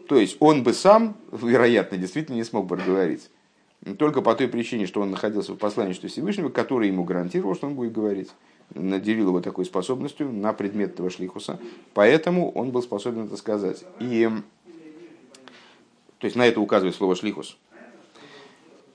То 0.09 0.17
есть 0.17 0.37
он 0.41 0.62
бы 0.62 0.73
сам, 0.73 1.17
вероятно, 1.31 1.99
действительно 1.99 2.37
не 2.37 2.45
смог 2.45 2.67
бы 2.67 2.77
говорить. 2.77 3.31
Только 3.99 4.23
по 4.23 4.35
той 4.35 4.49
причине, 4.49 4.87
что 4.87 5.01
он 5.01 5.11
находился 5.11 5.53
в 5.53 5.57
посланничестве 5.57 6.09
Всевышнего, 6.09 6.49
который 6.49 6.88
ему 6.88 7.05
гарантировал, 7.05 7.55
что 7.55 7.67
он 7.67 7.75
будет 7.75 7.93
говорить 7.93 8.31
наделил 8.75 9.29
его 9.29 9.41
такой 9.41 9.65
способностью 9.65 10.31
на 10.33 10.53
предмет 10.53 10.93
этого 10.93 11.11
шлихуса, 11.11 11.59
поэтому 11.95 12.51
он 12.53 12.71
был 12.71 12.83
способен 12.83 13.27
это 13.27 13.37
сказать. 13.37 13.85
И, 14.01 14.29
то 16.19 16.25
есть 16.25 16.37
на 16.37 16.47
это 16.47 16.61
указывает 16.61 16.95
слово 16.95 17.17
шлихус. 17.17 17.57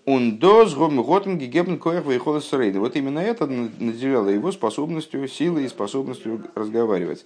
Он 0.06 0.38
доз 0.38 0.74
готен 0.74 1.38
гегебн 1.38 1.78
коях 1.80 2.06
Вот 2.06 2.96
именно 2.96 3.20
это 3.20 3.46
наделяло 3.46 4.30
его 4.30 4.54
способностью, 4.54 5.28
силой 5.28 5.66
и 5.66 5.68
способностью 5.68 6.46
разговаривать. 6.56 7.26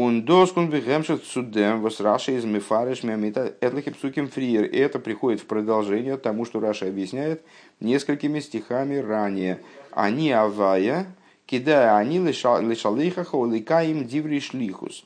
Он 0.00 0.24
доз 0.24 0.52
кун 0.52 0.70
бегемшет 0.70 1.24
судем 1.24 1.80
вас 1.80 1.98
Раша 1.98 2.30
из 2.30 2.44
мифареш 2.44 3.02
мямита 3.02 3.52
этлахи 3.60 3.90
псуким 3.90 4.28
фриер. 4.28 4.66
И 4.66 4.78
это 4.78 5.00
приходит 5.00 5.40
в 5.40 5.46
продолжение 5.46 6.16
тому, 6.16 6.44
что 6.44 6.60
Раша 6.60 6.86
объясняет 6.86 7.42
несколькими 7.80 8.38
стихами 8.38 8.94
ранее. 8.98 9.58
Они 9.90 10.30
авая, 10.30 11.12
кидая 11.46 11.96
они 11.96 12.20
лишалейхаха 12.20 13.34
уликаем 13.34 14.06
диври 14.06 14.38
шлихус. 14.38 15.04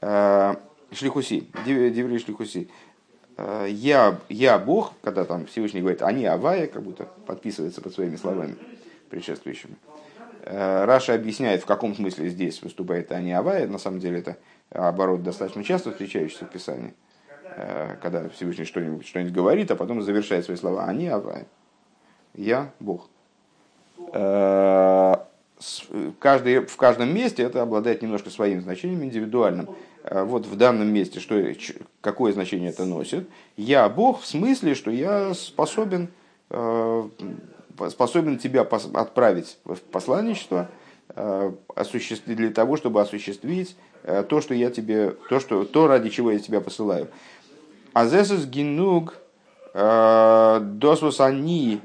Э, 0.00 0.54
шлихуси, 0.92 1.46
диври 1.66 2.18
шлихуси. 2.18 2.70
Э, 3.36 3.66
я, 3.68 4.18
я 4.30 4.58
Бог, 4.58 4.94
когда 5.02 5.26
там 5.26 5.44
Всевышний 5.44 5.82
говорит, 5.82 6.00
они 6.00 6.24
Авая, 6.24 6.68
как 6.68 6.82
будто 6.82 7.06
подписывается 7.26 7.82
под 7.82 7.92
своими 7.92 8.16
словами 8.16 8.56
предшествующими. 9.10 9.76
Э, 10.42 10.84
Раша 10.84 11.14
объясняет, 11.14 11.62
в 11.62 11.66
каком 11.66 11.94
смысле 11.94 12.28
здесь 12.28 12.62
выступает 12.62 13.12
они 13.12 13.32
Авая. 13.32 13.66
На 13.66 13.78
самом 13.78 14.00
деле 14.00 14.18
это 14.18 14.36
оборот 14.70 15.22
достаточно 15.22 15.64
часто 15.64 15.90
встречающийся 15.90 16.44
в 16.44 16.50
Писании. 16.50 16.94
Когда 18.00 18.30
Всевышний 18.30 18.64
что-нибудь, 18.64 19.06
что-нибудь 19.06 19.34
говорит, 19.34 19.70
а 19.70 19.76
потом 19.76 20.00
завершает 20.00 20.46
свои 20.46 20.56
слова. 20.56 20.86
Они 20.86 21.08
Авая. 21.08 21.46
Я 22.34 22.70
Бог 22.80 23.10
каждый, 26.18 26.66
в 26.66 26.76
каждом 26.76 27.14
месте 27.14 27.42
это 27.42 27.62
обладает 27.62 28.02
немножко 28.02 28.30
своим 28.30 28.60
значением 28.60 29.04
индивидуальным. 29.04 29.68
Вот 30.10 30.46
в 30.46 30.56
данном 30.56 30.88
месте 30.88 31.20
что, 31.20 31.40
какое 32.00 32.32
значение 32.32 32.70
это 32.70 32.84
носит? 32.84 33.28
Я 33.56 33.88
Бог 33.88 34.20
в 34.20 34.26
смысле, 34.26 34.74
что 34.74 34.90
я 34.90 35.32
способен, 35.34 36.08
э, 36.50 37.08
способен 37.90 38.38
тебя 38.38 38.62
отправить 38.62 39.58
в 39.64 39.76
посланничество 39.76 40.70
э, 41.08 41.52
для 42.26 42.50
того, 42.50 42.76
чтобы 42.76 43.00
осуществить 43.00 43.76
э, 44.02 44.24
то, 44.28 44.40
что 44.40 44.54
я 44.54 44.70
тебе, 44.70 45.16
то, 45.28 45.40
что, 45.40 45.64
то 45.64 45.86
ради 45.86 46.10
чего 46.10 46.30
я 46.32 46.38
тебя 46.38 46.60
посылаю. 46.60 47.08
Азесус 47.92 48.46
гинуг 48.46 49.16
досвус 49.74 51.20
они 51.20 51.80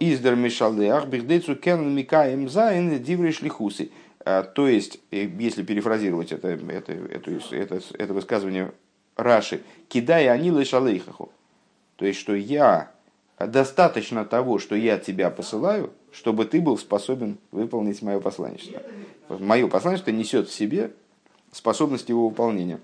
Издер 0.00 0.34
Мишалеах, 0.36 1.06
Бихдейцу 1.06 1.56
Кен 1.56 1.94
Микаем 1.94 2.48
Зайн, 2.48 3.02
Дивриш 3.02 3.40
Лихуси. 3.40 3.90
А, 4.24 4.42
то 4.42 4.66
есть, 4.68 5.00
э, 5.10 5.28
если 5.38 5.62
перефразировать 5.62 6.32
это, 6.32 6.48
это, 6.48 6.92
это, 6.92 7.30
это, 7.50 7.80
это 7.98 8.14
высказывание 8.14 8.72
Раши, 9.16 9.62
кидая 9.88 10.32
они 10.32 10.50
лишалейхаху. 10.50 11.30
То 11.96 12.06
есть, 12.06 12.18
что 12.18 12.34
я 12.34 12.90
достаточно 13.46 14.24
того, 14.24 14.58
что 14.58 14.74
я 14.74 14.98
тебя 14.98 15.30
посылаю, 15.30 15.92
чтобы 16.12 16.44
ты 16.44 16.60
был 16.60 16.78
способен 16.78 17.38
выполнить 17.50 18.02
мое 18.02 18.20
посланничество. 18.20 18.82
Мое 19.28 19.68
посланничество 19.68 20.10
несет 20.10 20.48
в 20.48 20.54
себе 20.54 20.92
способность 21.52 22.08
его 22.08 22.28
выполнения. 22.28 22.80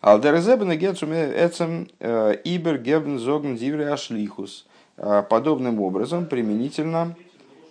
Алдерезебен 0.00 0.70
гецуме 0.78 1.32
эцем 1.34 1.88
э, 1.98 2.36
ибер 2.44 2.78
гебн 2.78 3.18
зогн 3.18 3.56
дивре 3.56 3.88
ашлихус. 3.88 4.66
Э, 4.96 5.22
подобным 5.28 5.80
образом 5.80 6.26
применительно 6.26 7.14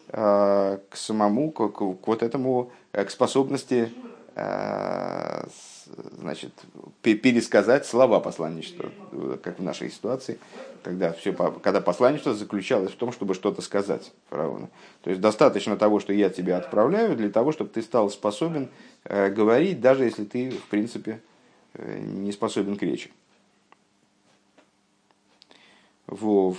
э, 0.09 0.77
к 0.89 0.95
самому, 0.95 1.51
к, 1.51 1.69
к 1.69 2.07
вот 2.07 2.21
этому, 2.21 2.71
э, 2.91 3.03
к 3.03 3.09
способности 3.09 3.91
значит, 4.35 6.51
пересказать 7.01 7.85
слова 7.85 8.19
посланничества, 8.19 8.91
как 9.41 9.59
в 9.59 9.63
нашей 9.63 9.89
ситуации, 9.89 10.39
когда, 10.83 11.13
все, 11.13 11.31
когда 11.31 11.79
посланничество 11.79 12.33
заключалось 12.33 12.91
в 12.91 12.95
том, 12.95 13.13
чтобы 13.13 13.33
что-то 13.33 13.61
сказать 13.61 14.11
фараону. 14.29 14.69
То 15.03 15.09
есть 15.09 15.21
достаточно 15.21 15.77
того, 15.77 15.99
что 15.99 16.11
я 16.11 16.29
тебя 16.29 16.57
отправляю, 16.57 17.15
для 17.15 17.29
того, 17.29 17.53
чтобы 17.53 17.69
ты 17.69 17.81
стал 17.81 18.09
способен 18.09 18.69
говорить, 19.05 19.79
даже 19.79 20.03
если 20.03 20.25
ты, 20.25 20.51
в 20.51 20.67
принципе, 20.67 21.21
не 21.77 22.31
способен 22.31 22.77
к 22.77 22.81
речи. 22.81 23.11
Вов. 26.07 26.57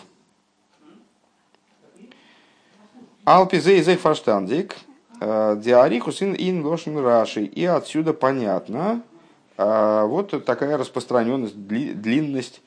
Алпизе 3.24 3.78
из 3.78 3.86
фарштандик, 3.98 4.74
э, 4.74 4.76
диарихус 5.20 6.22
ин 6.22 6.64
лошен 6.64 6.98
раши. 6.98 7.44
И 7.44 7.64
отсюда 7.64 8.12
понятно, 8.12 9.02
э, 9.56 10.04
вот 10.06 10.44
такая 10.44 10.76
распространенность, 10.76 11.56
длинность 11.56 12.62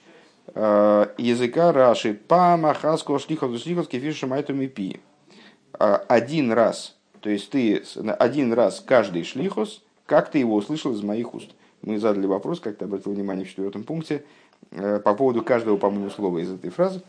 э, 0.55 1.05
языка 1.17 1.71
раши. 1.71 2.19
Па 2.27 2.57
махаско 2.57 3.17
шлихов 3.19 3.57
шлихов 3.57 3.87
кефиша 3.87 4.27
майтуми 4.27 4.67
пи. 4.67 4.99
Один 5.77 6.51
раз, 6.51 6.97
то 7.21 7.29
есть 7.29 7.51
ты 7.51 7.83
один 8.19 8.51
раз 8.51 8.83
каждый 8.85 9.23
шлихус, 9.23 9.81
как 10.05 10.29
ты 10.29 10.39
его 10.39 10.55
услышал 10.55 10.91
из 10.93 11.01
моих 11.03 11.33
уст. 11.33 11.51
Мы 11.81 11.99
задали 11.99 12.25
вопрос, 12.25 12.59
как 12.59 12.77
ты 12.77 12.85
обратил 12.85 13.13
внимание 13.13 13.45
в 13.45 13.49
четвертом 13.49 13.83
пункте, 13.83 14.25
по 14.71 15.13
поводу 15.13 15.41
каждого, 15.41 15.77
по-моему, 15.77 16.09
слова 16.09 16.39
из 16.39 16.51
этой 16.51 16.69
фразы. 16.69 17.01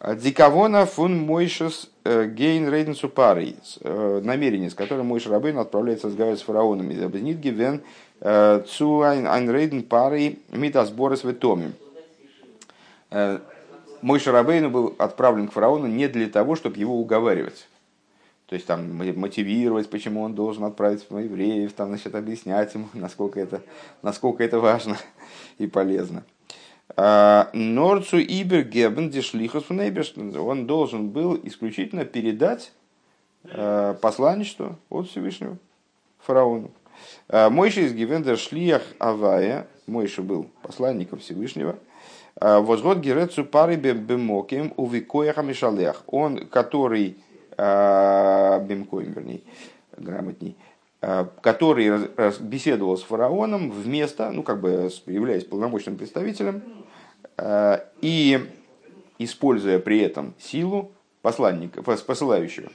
Дикавона 0.00 0.84
фун 0.84 1.18
Мойшес 1.18 1.90
э, 2.04 2.26
гейн 2.26 2.68
рейденсу 2.68 3.08
парой. 3.08 3.56
Э, 3.80 4.20
намерение, 4.22 4.70
с 4.70 4.74
которым 4.74 5.06
Мойш 5.06 5.26
Рабейн 5.26 5.58
отправляется 5.58 6.08
разговаривать 6.08 6.40
с 6.40 6.44
фараоном. 6.44 6.90
Из 6.90 7.02
обзнит 7.02 7.38
гивен 7.38 7.82
э, 8.20 8.62
цу 8.68 9.00
айн 9.02 9.50
рейден 9.50 9.82
парой 9.82 10.40
митасборес 10.50 11.24
в 11.24 11.32
томе. 11.34 11.72
Мой 14.02 14.20
Шарабейну 14.20 14.68
был 14.68 14.94
отправлен 14.98 15.48
к 15.48 15.52
фараону 15.52 15.86
не 15.86 16.06
для 16.08 16.28
того, 16.28 16.54
чтобы 16.54 16.76
его 16.76 17.00
уговаривать. 17.00 17.66
То 18.46 18.54
есть 18.54 18.66
там 18.66 18.94
мотивировать, 18.94 19.90
почему 19.90 20.22
он 20.22 20.34
должен 20.34 20.64
отправить 20.64 21.04
евреев, 21.10 21.72
там, 21.72 21.88
значит, 21.88 22.14
объяснять 22.14 22.74
ему, 22.74 22.88
насколько 22.94 23.40
это, 23.40 23.62
насколько 24.02 24.44
это 24.44 24.60
важно 24.60 24.96
и 25.58 25.66
полезно. 25.66 26.24
А, 26.94 27.50
Норцу 27.52 28.18
Ибер 28.18 28.62
Гебен 28.62 29.10
Дешлихус 29.10 29.64
он 29.70 30.66
должен 30.66 31.08
был 31.08 31.38
исключительно 31.42 32.04
передать 32.04 32.72
а, 33.44 33.94
посланничество 33.94 34.76
от 34.88 35.08
Всевышнего 35.08 35.58
фараону. 36.18 36.70
А, 37.28 37.50
Мойша 37.50 37.80
из 37.80 37.92
Гивендер 37.92 38.38
Шлиях 38.38 38.82
Авая, 38.98 39.66
Мойша 39.86 40.22
был 40.22 40.48
посланником 40.62 41.18
Всевышнего, 41.18 41.76
Возгод 42.38 42.98
Герецу 42.98 43.46
пары 43.46 43.76
бемоким 43.76 44.74
у 44.76 44.86
Викояха 44.86 45.40
Мишалех, 45.40 46.02
он, 46.06 46.46
который, 46.48 47.16
бемкоем, 47.56 49.12
вернее, 49.12 49.40
грамотней, 49.96 50.54
который 51.40 52.08
беседовал 52.40 52.96
с 52.96 53.02
фараоном 53.02 53.70
вместо, 53.70 54.30
ну 54.30 54.42
как 54.42 54.60
бы 54.60 54.90
являясь 55.06 55.44
полномочным 55.44 55.96
представителем 55.96 56.62
и 58.00 58.40
используя 59.18 59.78
при 59.78 60.00
этом 60.00 60.34
силу 60.38 60.90
посланника, 61.22 61.82
посылающего. 61.82 62.70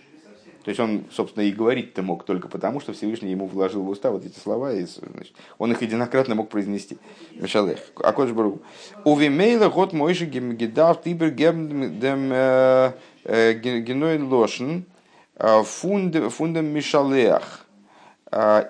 То 0.63 0.69
есть 0.69 0.79
он, 0.79 1.05
собственно, 1.11 1.43
и 1.43 1.51
говорить-то 1.51 2.03
мог 2.03 2.23
только 2.23 2.47
потому, 2.47 2.79
что 2.79 2.93
Всевышний 2.93 3.31
ему 3.31 3.47
вложил 3.47 3.81
в 3.81 3.89
уста 3.89 4.11
вот 4.11 4.25
эти 4.25 4.37
слова, 4.37 4.73
и 4.73 4.85
значит, 4.85 5.33
он 5.57 5.71
их 5.71 5.81
единократно 5.81 6.35
мог 6.35 6.49
произнести. 6.49 6.97
А 7.41 8.13
кодж 8.13 8.31
бару. 8.31 8.61
Увимейла 9.03 9.69
год 9.69 9.91
мойши 9.93 10.25
гидав 10.25 11.01
тибер 11.01 11.31
гем 11.31 11.99
дем 11.99 12.29
э, 12.31 12.91
э, 13.23 13.53
геной 13.53 14.19
лошен 14.19 14.85
э, 15.35 15.63
фундам 15.63 16.65
мишалех. 16.67 17.65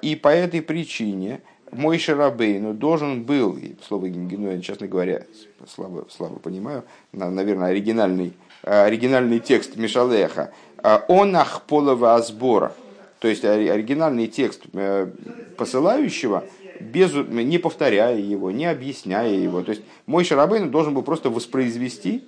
И 0.01 0.15
по 0.15 0.29
этой 0.29 0.61
причине 0.61 1.41
мой 1.71 1.99
Шарабейну 1.99 2.73
должен 2.73 3.23
был, 3.23 3.57
слово 3.87 4.09
геной, 4.09 4.61
честно 4.61 4.87
говоря, 4.87 5.25
слабо, 5.67 6.05
слабо 6.09 6.39
понимаю, 6.39 6.83
наверное, 7.13 7.67
оригинальный, 7.69 8.33
оригинальный 8.63 9.39
текст 9.39 9.75
Мишалеха, 9.77 10.51
а, 10.83 11.05
он 11.07 11.35
ахполова 11.35 12.19
сбора, 12.21 12.73
то 13.19 13.27
есть 13.27 13.45
оригинальный 13.45 14.27
текст 14.27 14.63
э, 14.73 15.07
посылающего, 15.55 16.43
без, 16.79 17.13
не 17.13 17.59
повторяя 17.59 18.17
его, 18.17 18.49
не 18.49 18.65
объясняя 18.65 19.31
его. 19.31 19.61
То 19.61 19.71
есть 19.71 19.83
мой 20.07 20.23
Шарабейн 20.23 20.71
должен 20.71 20.95
был 20.95 21.03
просто 21.03 21.29
воспроизвести 21.29 22.27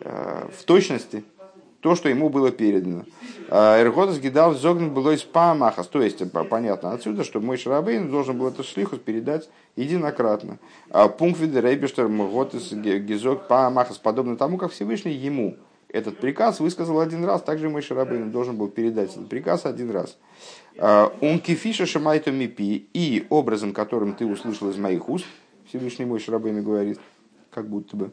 э, 0.00 0.48
в 0.58 0.64
точности 0.64 1.22
то, 1.82 1.96
что 1.96 2.08
ему 2.08 2.30
было 2.30 2.52
передано. 2.52 3.04
А, 3.50 3.78
Эргодас 3.78 4.18
гидал 4.18 4.54
зогн 4.54 4.90
было 4.90 5.10
из 5.10 5.22
памахас. 5.22 5.88
То 5.88 6.00
есть 6.00 6.22
понятно 6.48 6.92
отсюда, 6.92 7.24
что 7.24 7.40
мой 7.40 7.58
Шарабейн 7.58 8.08
должен 8.08 8.38
был 8.38 8.46
эту 8.46 8.62
шлихус 8.62 9.00
передать 9.00 9.50
единократно. 9.74 10.58
А 10.90 11.08
пункт 11.08 11.40
вида 11.40 11.60
рейбештер 11.60 12.06
мготес 12.06 12.72
гизок 12.72 13.48
памахас, 13.48 13.98
подобно 13.98 14.36
тому, 14.36 14.58
как 14.58 14.70
Всевышний 14.70 15.12
ему 15.12 15.56
этот 15.88 16.18
приказ 16.18 16.60
высказал 16.60 17.00
один 17.00 17.24
раз, 17.24 17.42
также 17.42 17.68
мой 17.68 17.82
Шарабейн 17.82 18.30
должен 18.30 18.56
был 18.56 18.68
передать 18.68 19.10
этот 19.10 19.28
приказ 19.28 19.66
один 19.66 19.90
раз. 19.90 20.16
Он 20.78 21.38
кефиша 21.40 21.84
шамайту 21.84 22.32
мипи, 22.32 22.88
и 22.94 23.26
образом, 23.28 23.74
которым 23.74 24.14
ты 24.14 24.24
услышал 24.24 24.70
из 24.70 24.76
моих 24.78 25.08
уст, 25.10 25.26
Всевышний 25.68 26.06
мой 26.06 26.20
Шарабейн 26.20 26.62
говорит, 26.62 26.98
как 27.50 27.68
будто 27.68 27.96
бы. 27.96 28.12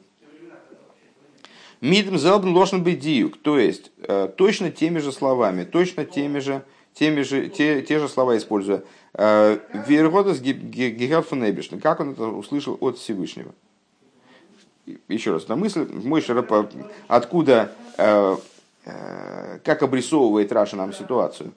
Мидм 1.82 2.18
зелбн 2.18 2.50
ложен 2.50 2.84
быть 2.84 3.00
диюк, 3.00 3.38
то 3.38 3.58
есть 3.58 3.92
э, 4.02 4.30
точно 4.36 4.70
теми 4.70 5.00
же 5.00 5.12
словами, 5.12 5.64
точно 5.64 6.04
теми 6.06 6.40
же, 6.40 6.64
теми 6.94 7.22
же, 7.22 7.48
те, 7.48 7.82
те 7.82 8.00
же 8.00 8.10
слова 8.10 8.38
используя. 8.38 8.84
Э, 9.14 9.60
Вергодас 9.88 10.40
гигатфунебишн, 10.42 11.78
как 11.78 12.02
он 12.02 12.12
это 12.12 12.26
услышал 12.26 12.78
от 12.82 12.98
Всевышнего 12.98 13.54
еще 15.08 15.34
раз 15.34 15.48
на 15.48 15.56
мысль, 15.56 15.88
мой 15.92 16.22
Шарапа, 16.22 16.70
откуда, 17.08 17.72
э, 17.98 18.38
как 19.64 19.84
обрисовывает 19.84 20.52
Раша 20.52 20.76
нам 20.76 20.94
ситуацию. 20.94 21.52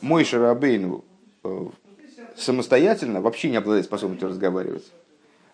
Мой 0.00 0.24
Шарабейну 0.24 1.04
э, 1.44 1.66
самостоятельно 2.36 3.20
вообще 3.20 3.50
не 3.50 3.56
обладает 3.56 3.86
способностью 3.86 4.28
разговаривать. 4.28 4.84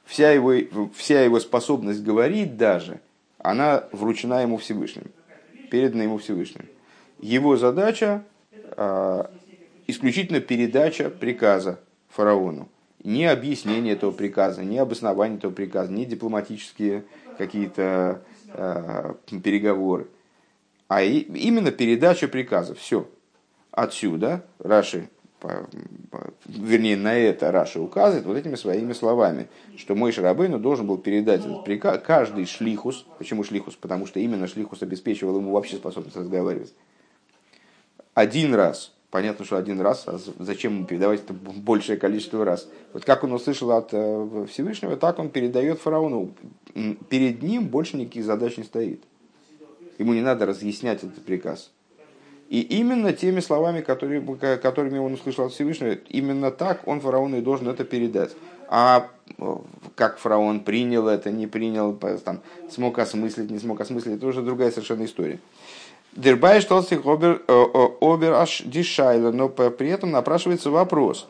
Вся 0.05 0.33
его, 0.33 0.55
вся 0.97 1.23
его 1.23 1.39
способность 1.39 2.03
говорить 2.03 2.57
даже, 2.57 3.01
она 3.39 3.85
вручена 3.93 4.43
ему 4.43 4.57
Всевышним, 4.59 5.11
передана 5.71 6.05
ему 6.05 6.19
Всевышним. 6.19 6.67
Его 7.21 7.57
задача 7.57 8.25
э, 8.53 9.25
исключительно 9.87 10.41
передача 10.41 11.11
приказа 11.11 11.81
фараону 12.09 12.69
ни 13.05 13.25
объяснение 13.25 13.95
этого 13.95 14.11
приказа, 14.11 14.65
ни 14.65 14.77
обоснование 14.77 15.39
этого 15.39 15.53
приказа, 15.53 15.93
ни 15.93 16.05
дипломатические 16.05 17.05
какие-то 17.37 18.23
э, 18.53 19.15
переговоры, 19.43 20.09
а 20.89 21.03
и, 21.03 21.21
именно 21.21 21.71
передача 21.71 22.29
приказа. 22.29 22.75
Все. 22.75 23.09
Отсюда 23.71 24.45
Раши, 24.59 25.09
вернее, 26.47 26.97
на 26.97 27.15
это 27.17 27.53
Раши 27.53 27.81
указывает 27.81 28.27
вот 28.27 28.37
этими 28.37 28.57
своими 28.57 28.93
словами, 28.93 29.49
что 29.77 29.95
мой 29.95 30.13
Шарабейну 30.13 30.59
должен 30.59 30.87
был 30.87 30.99
передать 30.99 31.41
этот 31.41 31.65
приказ, 31.65 32.01
каждый 32.05 32.47
шлихус. 32.47 33.07
Почему 33.19 33.45
шлихус? 33.45 33.77
Потому 33.77 34.07
что 34.07 34.21
именно 34.21 34.47
шлихус 34.47 34.83
обеспечивал 34.83 35.37
ему 35.37 35.53
вообще 35.53 35.77
способность 35.77 36.17
разговаривать. 36.17 36.75
Один 38.15 38.55
раз 38.55 38.93
Понятно, 39.11 39.47
что 39.47 39.57
один 39.57 39.81
раз, 39.81 40.05
а 40.07 40.19
зачем 40.39 40.75
ему 40.75 40.85
передавать 40.85 41.23
это 41.23 41.33
большее 41.33 41.97
количество 41.97 42.45
раз? 42.45 42.69
Вот 42.93 43.07
как 43.07 43.25
он 43.25 43.33
услышал 43.33 43.73
от 43.73 43.89
э, 43.93 44.47
Всевышнего, 44.51 44.99
так 44.99 45.19
он 45.19 45.31
передает 45.31 45.81
фараону. 45.81 46.35
Перед 47.09 47.43
ним 47.43 47.69
больше 47.69 47.97
никаких 47.97 48.27
задач 48.27 48.59
не 48.59 48.65
стоит. 48.65 49.03
Ему 49.97 50.13
не 50.13 50.21
надо 50.21 50.45
разъяснять 50.45 51.05
этот 51.05 51.25
приказ. 51.25 51.71
И 52.49 52.63
именно 52.63 53.13
теми 53.13 53.41
словами, 53.41 53.83
которые, 53.83 54.23
которыми 54.57 54.99
он 54.99 55.15
услышал 55.15 55.47
от 55.47 55.53
Всевышнего, 55.53 55.93
именно 56.09 56.51
так 56.51 56.89
он 56.89 57.01
фараону 57.01 57.37
и 57.37 57.43
должен 57.43 57.69
это 57.69 57.85
передать. 57.85 58.31
А 58.69 59.09
э, 59.39 59.57
как 59.95 60.19
фараон 60.19 60.61
принял 60.61 61.09
это, 61.09 61.31
не 61.31 61.47
принял, 61.47 61.95
там, 62.25 62.41
смог 62.71 62.99
осмыслить, 62.99 63.51
не 63.51 63.59
смог 63.59 63.81
осмыслить, 63.81 64.17
это 64.17 64.27
уже 64.27 64.43
другая 64.43 64.71
совершенно 64.71 65.05
история. 65.05 65.39
Дербай 66.13 66.61
штолстих 66.63 67.05
обер, 67.05 67.43
э, 67.47 67.65
обер 68.01 68.33
аш 68.33 68.63
дишайла, 68.65 69.31
но 69.31 69.51
при 69.51 69.91
этом 69.91 70.11
напрашивается 70.11 70.71
вопрос. 70.71 71.29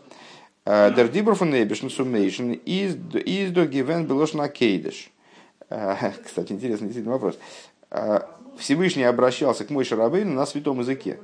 Э, 0.65 0.93
Дер 0.95 1.09
дибр 1.09 1.35
фон 1.35 1.55
эбишн 1.55 1.89
сумейшн 1.89 2.53
из 2.53 2.95
до 2.95 3.67
гивен 3.67 4.07
белош 4.07 4.35
на 4.35 4.49
кейдеш. 4.49 5.11
Э, 5.69 6.13
кстати, 6.25 6.53
интересный 6.53 6.87
действительно 6.87 7.15
вопрос. 7.15 7.39
Всевышний 8.59 9.05
обращался 9.05 9.65
к 9.65 9.71
Мойше 9.71 9.97
Рабейну 9.97 10.35
на 10.35 10.47
святом 10.47 10.81
языке. 10.81 11.19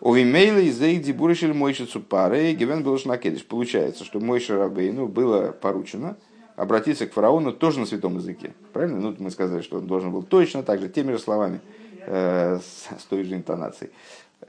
У 0.00 0.14
Вимейла 0.14 0.58
из 0.58 0.78
Зейди 0.78 1.12
Буришель 1.12 1.52
Мойши 1.52 1.84
Цупаре 1.84 2.54
Гивен 2.54 2.82
Белош 2.82 3.04
на 3.04 3.18
кейдеш. 3.18 3.44
Получается, 3.44 4.04
что 4.04 4.20
Мойше 4.20 4.56
Рабейну 4.56 5.08
было 5.08 5.52
поручено 5.52 6.16
обратиться 6.56 7.06
к 7.06 7.12
фараону 7.12 7.52
тоже 7.52 7.80
на 7.80 7.86
святом 7.86 8.16
языке. 8.16 8.52
Правильно? 8.72 8.98
Ну, 9.00 9.16
мы 9.18 9.30
сказали, 9.30 9.62
что 9.62 9.78
он 9.78 9.86
должен 9.86 10.10
был 10.12 10.22
точно 10.22 10.62
так 10.62 10.80
же, 10.80 10.88
теми 10.88 11.12
же 11.12 11.18
словами 11.18 11.60
Э, 12.06 12.58
с 12.60 13.04
той 13.04 13.24
же 13.24 13.34
интонацией, 13.34 13.92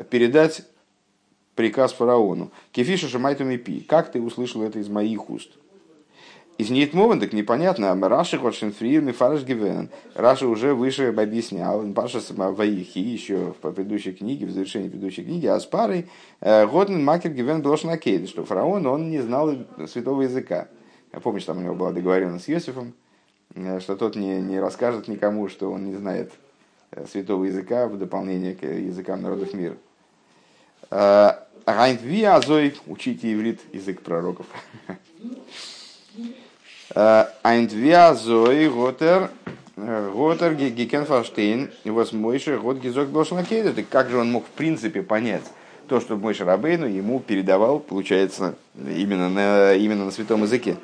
передать 0.09 0.63
приказ 1.55 1.91
фараону. 1.91 2.49
Кефиша 2.71 3.07
шамайту 3.07 3.45
пи. 3.57 3.81
Как 3.81 4.11
ты 4.11 4.21
услышал 4.21 4.63
это 4.63 4.79
из 4.79 4.87
моих 4.87 5.29
уст? 5.29 5.51
Из 6.61 6.69
Нитмован 6.69 7.19
так 7.19 7.33
непонятно. 7.33 7.97
Раши 8.07 8.37
Хошенфрир 8.37 9.01
Мифараш 9.01 9.43
Гивенен. 9.43 9.89
Раши 10.13 10.45
уже 10.45 10.75
выше 10.75 11.07
объяснял. 11.07 11.81
Паша 11.93 12.19
Ваихи 12.29 12.99
еще 12.99 13.55
в 13.59 13.71
предыдущей 13.71 14.11
книге, 14.11 14.45
в 14.45 14.51
завершении 14.51 14.87
предыдущей 14.87 15.23
книги, 15.23 15.47
а 15.47 15.59
с 15.59 15.65
парой 15.65 16.07
э, 16.39 16.67
Годен 16.67 17.03
Макер 17.03 17.31
Гивен 17.31 17.63
Блошнакейд, 17.63 18.29
что 18.29 18.45
фараон, 18.45 18.85
он 18.85 19.09
не 19.09 19.21
знал 19.21 19.55
святого 19.87 20.21
языка. 20.21 20.67
Помнишь, 21.23 21.45
там 21.45 21.57
у 21.57 21.61
него 21.61 21.73
была 21.73 21.91
договоренность 21.93 22.45
с 22.45 22.47
Йосифом, 22.47 22.93
э, 23.55 23.79
что 23.79 23.95
тот 23.95 24.15
не, 24.15 24.39
не 24.39 24.59
расскажет 24.59 25.07
никому, 25.07 25.49
что 25.49 25.71
он 25.71 25.85
не 25.85 25.95
знает 25.95 26.31
Э, 26.91 27.05
святого 27.07 27.45
языка 27.45 27.87
в 27.87 27.97
дополнение 27.97 28.53
к 28.53 28.63
языкам 28.63 29.21
народов 29.21 29.53
мира. 29.53 29.77
Райнт 30.89 32.01
ви 32.01 32.23
азой, 32.23 32.75
учите 32.85 33.33
иврит, 33.33 33.61
язык 33.73 34.01
пророков. 34.01 34.45
Айнт 36.95 37.71
ви 37.73 37.91
азой, 37.91 38.69
готер, 38.69 39.29
готер 39.77 40.55
гикен 40.55 41.05
фаштейн, 41.05 41.69
вас 41.85 42.11
мойши, 42.11 42.57
год 42.57 42.79
гизок 42.79 43.09
блошнакейда. 43.09 43.83
Как 43.83 44.09
же 44.09 44.17
он 44.17 44.31
мог 44.31 44.45
в 44.45 44.49
принципе 44.49 45.01
понять 45.01 45.43
то, 45.87 45.99
что 45.99 46.15
Мойша 46.15 46.45
Рабейну 46.45 46.85
ему 46.85 47.19
передавал, 47.19 47.79
получается, 47.79 48.55
именно 48.75 49.29
на, 49.29 49.73
именно 49.73 50.05
на 50.05 50.11
святом 50.11 50.43
языке? 50.43 50.77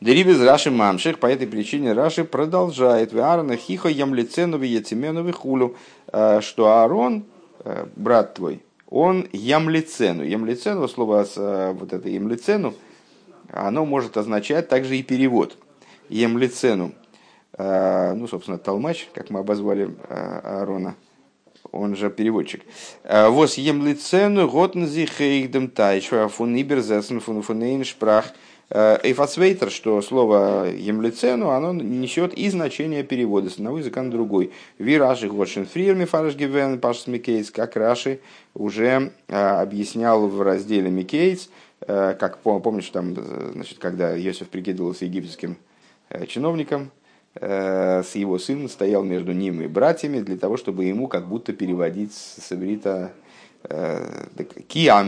Дерибез 0.00 0.40
Раши 0.40 0.70
Мамших, 0.70 1.18
по 1.18 1.26
этой 1.26 1.48
причине 1.48 1.92
Раши 1.92 2.22
продолжает. 2.22 3.12
Аарона 3.12 3.56
хихо 3.56 3.88
ямлицену 3.88 4.62
яцемену 4.62 5.32
хулю, 5.32 5.74
э, 6.12 6.40
что 6.40 6.68
Аарон, 6.68 7.24
э, 7.64 7.86
брат 7.96 8.34
твой, 8.34 8.62
он 8.88 9.28
ямлицену. 9.32 10.22
Ямлицену, 10.22 10.86
слово 10.86 11.26
э, 11.34 11.72
вот 11.72 11.92
это 11.92 12.08
ямлицену, 12.08 12.74
оно 13.52 13.84
может 13.84 14.16
означать 14.16 14.68
также 14.68 14.96
и 14.96 15.02
перевод. 15.02 15.56
Ямлицену. 16.08 16.92
Ну, 17.58 18.28
собственно, 18.28 18.58
Талмач, 18.58 19.08
как 19.12 19.30
мы 19.30 19.40
обозвали 19.40 19.90
Аарона, 20.08 20.94
он 21.72 21.96
же 21.96 22.08
переводчик. 22.08 22.62
Вос 23.04 23.54
емлицену 23.54 24.48
готнзи 24.48 25.06
хейхдем 25.06 25.68
тайшва 25.68 26.28
фун 26.28 26.54
иберзесен 26.54 27.20
фун 27.20 27.42
фунейн 27.42 27.84
шпрах– 27.84 28.26
Эйфацвейтер, 28.70 29.70
что 29.70 30.02
слово 30.02 30.66
емлицену, 30.70 31.50
оно 31.50 31.72
несет 31.72 32.34
и 32.34 32.50
значение 32.50 33.02
перевода 33.02 33.48
с 33.48 33.54
одного 33.54 33.78
языка 33.78 34.02
на 34.02 34.10
другой. 34.10 34.52
ווי 34.78 34.98
רש"י 34.98 35.28
האט 35.28 35.41
שוין 35.41 35.64
פריער 35.64 35.94
מפרש 35.94 36.36
געווען 36.36 36.78
פרשת 36.78 37.06
מקץ, 37.06 37.50
как 37.50 37.76
Раши 37.76 38.20
уже 38.52 39.12
а, 39.28 39.62
объяснял 39.62 40.28
в 40.28 40.42
разделе 40.42 40.90
Микейс, 40.90 41.48
Как 41.86 42.38
помнишь, 42.38 42.88
там, 42.90 43.14
значит, 43.52 43.78
когда 43.78 44.18
Иосиф 44.18 44.48
прикидывался 44.48 45.04
египетским 45.04 45.56
чиновником, 46.26 46.90
с 47.34 48.10
его 48.14 48.38
сыном 48.38 48.68
стоял 48.68 49.04
между 49.04 49.32
ним 49.32 49.62
и 49.62 49.68
братьями 49.68 50.20
для 50.20 50.36
того, 50.36 50.56
чтобы 50.56 50.84
ему 50.86 51.06
как 51.06 51.28
будто 51.28 51.52
переводить 51.52 52.12
с 52.12 52.52
иврита 52.52 53.12
כי 54.68 55.04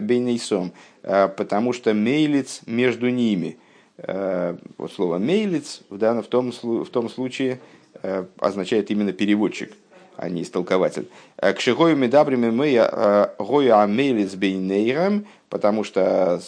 המליץ 0.00 0.33
בינותם, 0.33 0.72
потому 1.02 1.72
что 1.72 1.94
מליץ 1.94 2.60
между 2.66 3.08
ними. 3.08 3.56
Вот 3.96 4.92
слово 4.92 5.18
мейлиц 5.18 5.82
в, 5.88 5.96
данном, 5.98 6.22
в, 6.24 6.26
том, 6.26 6.52
в 6.52 6.88
том 6.88 7.08
случае 7.08 7.60
означает 8.38 8.90
именно 8.90 9.12
переводчик 9.12 9.72
а 10.22 10.28
не 10.28 10.42
истолкователь. 10.42 11.08
К 11.36 11.58
шигою 11.58 11.96
медабриме 11.96 12.52
мы 12.52 13.28
гою 13.40 13.76
амелис 13.76 14.36
бейнейрам, 14.36 15.26
потому 15.48 15.82
что 15.82 16.40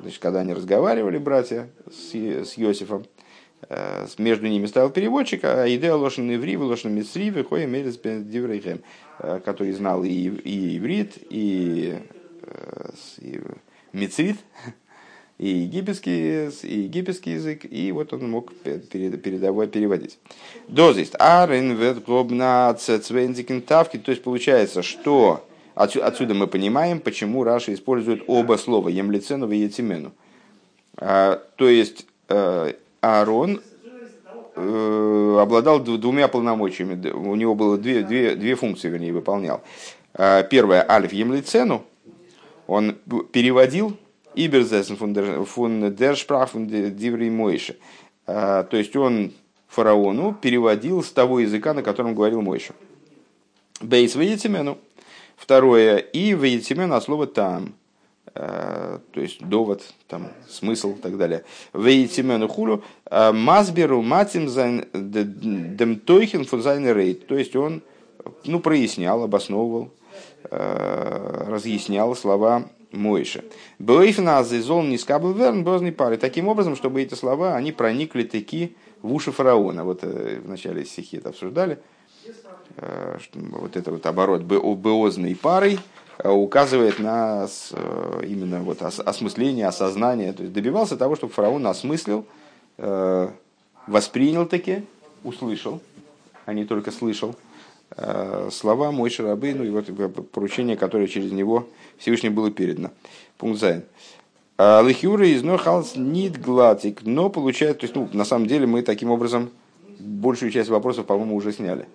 значит, 0.00 0.20
когда 0.20 0.40
они 0.40 0.52
разговаривали, 0.52 1.18
братья, 1.18 1.68
с, 1.88 2.12
с 2.14 2.58
Иосифом, 2.58 3.04
между 4.18 4.48
ними 4.48 4.66
стоял 4.66 4.90
переводчик, 4.90 5.44
а 5.44 5.72
идея 5.72 5.94
лошен 5.94 6.34
иври, 6.34 6.56
лошен 6.56 6.92
мисри, 6.92 7.30
выходит 7.30 7.68
мелис 7.68 7.96
диврейхем, 7.96 8.82
который 9.18 9.70
знал 9.70 10.02
и, 10.02 10.10
и 10.10 10.78
иврит, 10.78 11.12
и, 11.30 11.98
и 13.18 13.40
мицрит, 13.92 14.38
и 15.42 15.48
египетский, 15.48 16.50
и 16.62 16.82
египетский 16.82 17.32
язык, 17.32 17.66
и 17.68 17.90
вот 17.90 18.12
он 18.12 18.30
мог 18.30 18.52
передавать, 18.62 19.72
переводить. 19.72 20.20
Дозист. 20.68 21.16
Арен 21.18 21.76
тавки. 23.66 23.96
То 23.98 24.12
есть 24.12 24.22
получается, 24.22 24.82
что 24.82 25.44
отсюда 25.74 26.34
мы 26.34 26.46
понимаем, 26.46 27.00
почему 27.00 27.42
Раша 27.42 27.74
использует 27.74 28.22
оба 28.28 28.56
слова 28.56 28.88
емлицену 28.88 29.50
и 29.50 29.56
етимену. 29.56 30.12
А, 30.96 31.42
то 31.56 31.68
есть 31.68 32.06
э, 32.28 32.74
Аарон 33.00 33.60
э, 34.54 35.38
обладал 35.40 35.80
двумя 35.80 36.28
полномочиями. 36.28 37.10
У 37.10 37.34
него 37.34 37.56
было 37.56 37.76
две, 37.76 38.04
две, 38.04 38.36
две 38.36 38.54
функции, 38.54 38.88
вернее, 38.88 39.12
выполнял. 39.12 39.60
А, 40.14 40.44
первое, 40.44 40.88
альф 40.88 41.12
емлицену, 41.12 41.82
он 42.68 42.96
переводил 43.32 43.96
Иберзесен 44.34 45.94
дер 45.94 46.16
шпрах 46.16 46.50
фун 46.50 46.66
диври 46.66 47.30
Мойше. 47.30 47.76
То 48.26 48.68
есть 48.72 48.94
он 48.96 49.32
фараону 49.68 50.34
переводил 50.34 51.02
с 51.02 51.10
того 51.10 51.40
языка, 51.40 51.74
на 51.74 51.82
котором 51.82 52.14
говорил 52.14 52.42
Мойша. 52.42 52.74
Бейс 53.80 54.14
веетимену. 54.14 54.78
Второе. 55.36 55.96
И 55.96 56.34
веетимену 56.34 56.94
от 56.94 57.04
слова 57.04 57.26
там. 57.26 57.74
А, 58.34 59.00
то 59.10 59.20
есть 59.20 59.44
довод, 59.44 59.82
там, 60.08 60.28
смысл 60.48 60.92
и 60.92 61.00
так 61.00 61.18
далее. 61.18 61.44
Веетимену 61.74 62.48
хулу. 62.48 62.82
А, 63.06 63.32
Мазберу 63.32 64.02
матим 64.02 64.46
дем 64.94 65.98
тойхен 65.98 66.44
фун 66.44 66.62
рейд. 66.62 67.26
То 67.26 67.36
есть 67.36 67.56
он 67.56 67.82
ну, 68.44 68.60
прояснял, 68.60 69.22
обосновывал, 69.22 69.90
а, 70.44 71.46
разъяснял 71.48 72.14
слова 72.14 72.68
Мойша. 72.92 73.42
Бейфна 73.78 74.44
зол 74.44 74.82
не 74.82 74.98
скабл 74.98 75.32
верн 75.32 75.64
бозный 75.64 75.92
пары. 75.92 76.16
Таким 76.16 76.48
образом, 76.48 76.76
чтобы 76.76 77.02
эти 77.02 77.14
слова, 77.14 77.56
они 77.56 77.72
проникли 77.72 78.22
таки 78.22 78.76
в 79.00 79.12
уши 79.12 79.32
фараона. 79.32 79.84
Вот 79.84 80.00
э, 80.02 80.40
в 80.44 80.48
начале 80.48 80.84
стихи 80.84 81.16
это 81.16 81.30
обсуждали. 81.30 81.78
Э, 82.76 83.18
вот 83.34 83.76
это 83.76 83.90
вот 83.90 84.06
оборот 84.06 84.42
беозной 84.42 85.34
парой 85.34 85.78
э, 86.18 86.28
указывает 86.28 86.98
на 86.98 87.48
именно 88.22 88.60
вот 88.60 88.82
осмысление, 88.82 89.66
осознание. 89.66 90.32
То 90.32 90.42
есть 90.42 90.54
добивался 90.54 90.96
того, 90.96 91.16
чтобы 91.16 91.32
фараон 91.32 91.66
осмыслил, 91.66 92.26
воспринял 93.86 94.46
таки, 94.46 94.84
услышал, 95.24 95.80
а 96.46 96.54
не 96.54 96.64
только 96.64 96.90
слышал 96.90 97.36
слова 98.50 98.90
мой 98.90 99.10
шарабы, 99.10 99.54
ну 99.54 99.64
и 99.64 99.70
вот 99.70 100.30
поручение, 100.30 100.76
которое 100.76 101.06
через 101.08 101.32
него 101.32 101.68
Всевышнему 101.98 102.36
было 102.36 102.50
передано. 102.50 102.90
Пункт 103.38 103.60
Зайн. 103.60 103.84
«А 104.58 104.82
Лихюра 104.82 105.26
из 105.26 105.42
Нохалс 105.42 105.96
нит 105.96 106.40
гладик, 106.40 107.02
но 107.02 107.28
получает, 107.30 107.80
то 107.80 107.84
есть, 107.84 107.94
ну, 107.94 108.08
на 108.12 108.24
самом 108.24 108.46
деле 108.46 108.66
мы 108.66 108.82
таким 108.82 109.10
образом 109.10 109.50
большую 109.98 110.52
часть 110.52 110.68
вопросов, 110.68 111.06
по-моему, 111.06 111.36
уже 111.36 111.52
сняли. 111.52 111.86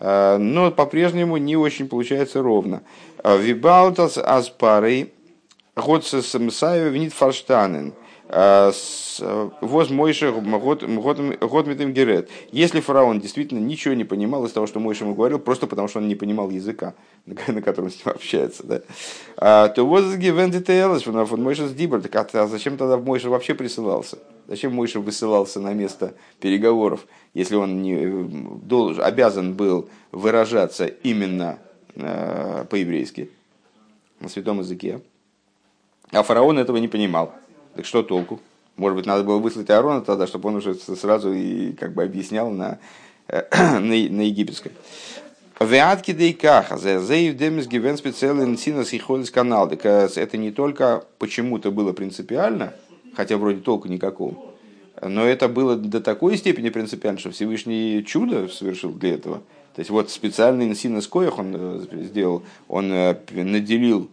Э, 0.00 0.38
но 0.38 0.70
по-прежнему 0.70 1.36
не 1.36 1.56
очень 1.56 1.88
получается 1.88 2.42
ровно. 2.42 2.82
«А 3.22 3.36
Вибаутас 3.36 4.18
аспарей, 4.18 5.12
Годсес 5.76 6.26
Самсаев 6.26 6.94
нит 6.94 7.12
фарштанен– 7.12 7.92
Э, 8.02 8.04
э, 8.04 8.07
воз 8.30 9.90
Мойша 9.90 10.32
Готмитым 10.32 11.92
Герет. 11.92 12.28
Если 12.52 12.80
фараон 12.80 13.20
действительно 13.20 13.58
ничего 13.58 13.94
не 13.94 14.04
понимал 14.04 14.44
из 14.44 14.52
того, 14.52 14.66
что 14.66 14.80
Мойша 14.80 15.04
ему 15.04 15.14
говорил, 15.14 15.38
просто 15.38 15.66
потому 15.66 15.88
что 15.88 15.98
он 15.98 16.08
не 16.08 16.14
понимал 16.14 16.50
языка, 16.50 16.94
на 17.26 17.62
котором 17.62 17.90
с 17.90 17.96
ним 17.96 18.14
общается, 18.14 18.66
да, 18.66 18.82
а, 19.36 19.68
то 19.68 19.84
вот 19.84 20.14
Гивендитейлс, 20.14 21.06
Мойша 21.06 21.68
с 21.68 21.72
Дибр, 21.72 22.02
так 22.02 22.34
а 22.34 22.46
зачем 22.46 22.76
тогда 22.76 22.98
Мойша 22.98 23.30
вообще 23.30 23.54
присылался? 23.54 24.18
Зачем 24.46 24.74
Мойша 24.74 25.00
высылался 25.00 25.60
на 25.60 25.72
место 25.72 26.14
переговоров, 26.40 27.06
если 27.32 27.56
он 27.56 27.82
не, 27.82 28.06
должен, 28.62 29.02
обязан 29.02 29.54
был 29.54 29.88
выражаться 30.12 30.86
именно 30.86 31.58
э, 31.94 32.64
по-еврейски, 32.68 33.30
на 34.20 34.28
святом 34.28 34.58
языке? 34.58 35.00
А 36.10 36.22
фараон 36.22 36.58
этого 36.58 36.78
не 36.78 36.88
понимал. 36.88 37.34
Так 37.78 37.86
что 37.86 38.02
толку? 38.02 38.40
Может 38.76 38.96
быть, 38.96 39.06
надо 39.06 39.22
было 39.22 39.38
выслать 39.38 39.70
Аарона 39.70 40.00
тогда, 40.00 40.26
чтобы 40.26 40.48
он 40.48 40.56
уже 40.56 40.74
сразу 40.74 41.32
и 41.32 41.70
как 41.74 41.94
бы 41.94 42.02
объяснял 42.02 42.50
на, 42.50 42.80
на, 43.28 43.78
на 43.78 44.22
египетском. 44.22 44.72
Вятки 45.60 46.10
дейкаха, 46.10 46.76
зеев 46.76 47.36
демис 47.36 47.68
гивен 47.68 47.96
специален 47.96 48.58
синас 48.58 48.92
и 48.92 48.98
канал. 48.98 49.68
Так 49.68 49.86
э, 49.86 50.08
это 50.12 50.36
не 50.36 50.50
только 50.50 51.04
почему-то 51.20 51.70
было 51.70 51.92
принципиально, 51.92 52.72
хотя 53.14 53.36
вроде 53.36 53.60
толку 53.60 53.86
никакого, 53.86 54.34
но 55.00 55.24
это 55.24 55.46
было 55.46 55.76
до 55.76 56.00
такой 56.00 56.36
степени 56.36 56.70
принципиально, 56.70 57.20
что 57.20 57.30
Всевышний 57.30 58.04
чудо 58.04 58.48
совершил 58.48 58.90
для 58.90 59.14
этого. 59.14 59.36
То 59.76 59.80
есть 59.82 59.90
вот 59.90 60.10
специальный 60.10 60.66
инсинас 60.66 61.06
коях 61.06 61.38
он 61.38 61.54
э, 61.56 61.86
сделал, 62.06 62.42
он 62.66 62.90
э, 62.90 63.14
наделил 63.30 64.10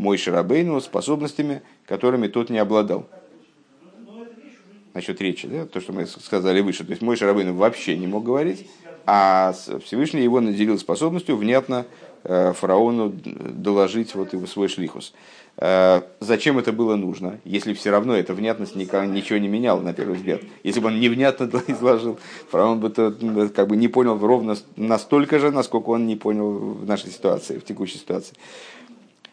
мой 0.00 0.16
Шарабейну 0.16 0.80
способностями, 0.80 1.62
которыми 1.86 2.26
тот 2.26 2.50
не 2.50 2.58
обладал. 2.58 3.06
Насчет 4.94 5.20
речи, 5.20 5.46
да, 5.46 5.66
то, 5.66 5.80
что 5.80 5.92
мы 5.92 6.06
сказали 6.06 6.60
выше. 6.60 6.84
То 6.84 6.90
есть 6.90 7.02
мой 7.02 7.16
Шарабейну 7.16 7.54
вообще 7.54 7.96
не 7.96 8.06
мог 8.06 8.24
говорить, 8.24 8.66
а 9.06 9.54
Всевышний 9.84 10.22
его 10.22 10.40
наделил 10.40 10.78
способностью 10.78 11.36
внятно 11.36 11.86
э, 12.24 12.52
фараону 12.54 13.12
доложить 13.24 14.14
вот 14.14 14.32
его 14.32 14.46
свой 14.46 14.68
шлихус. 14.68 15.12
Э, 15.58 16.02
зачем 16.20 16.58
это 16.58 16.72
было 16.72 16.96
нужно, 16.96 17.38
если 17.44 17.74
все 17.74 17.90
равно 17.90 18.16
эта 18.16 18.34
внятность 18.34 18.74
ничего 18.74 19.38
не 19.38 19.48
меняла, 19.48 19.80
на 19.80 19.92
первый 19.92 20.16
взгляд. 20.16 20.40
Если 20.64 20.80
бы 20.80 20.88
он 20.88 20.98
невнятно 20.98 21.44
изложил, 21.68 22.18
фараон 22.50 22.80
бы 22.80 22.90
то, 22.90 23.14
как 23.54 23.68
бы 23.68 23.76
не 23.76 23.88
понял 23.88 24.18
ровно 24.18 24.56
настолько 24.76 25.38
же, 25.38 25.50
насколько 25.50 25.90
он 25.90 26.06
не 26.06 26.16
понял 26.16 26.50
в 26.50 26.86
нашей 26.86 27.10
ситуации, 27.10 27.58
в 27.58 27.64
текущей 27.64 27.98
ситуации. 27.98 28.34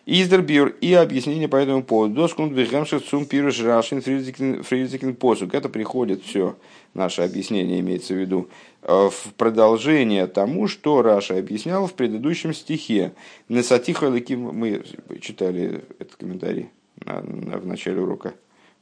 Издербюр 0.10 0.70
и 0.80 0.94
объяснение 0.94 1.50
по 1.50 1.58
этому 1.58 1.84
поводу. 1.84 2.14
Доскунт 2.16 2.54
бихемших 2.54 3.04
цум 3.04 3.26
пируш 3.26 3.60
рашин 3.62 4.02
фризикин 4.02 5.16
посук. 5.16 5.54
Это 5.54 5.68
приходит 5.68 6.24
все, 6.24 6.56
наше 6.94 7.24
объяснение 7.24 7.82
имеется 7.82 8.14
в 8.14 8.18
виду, 8.18 8.48
э, 8.84 9.10
в 9.12 9.34
продолжение 9.34 10.28
тому, 10.28 10.70
что 10.70 11.02
Раша 11.02 11.38
объяснял 11.38 11.88
в 11.88 11.94
предыдущем 11.94 12.54
стихе. 12.54 13.12
Несатиха 13.50 14.10
мы 14.10 14.82
читали 15.20 15.84
этот 16.00 16.16
комментарий 16.16 16.70
в 17.06 17.68
начале 17.68 18.00
урока 18.00 18.34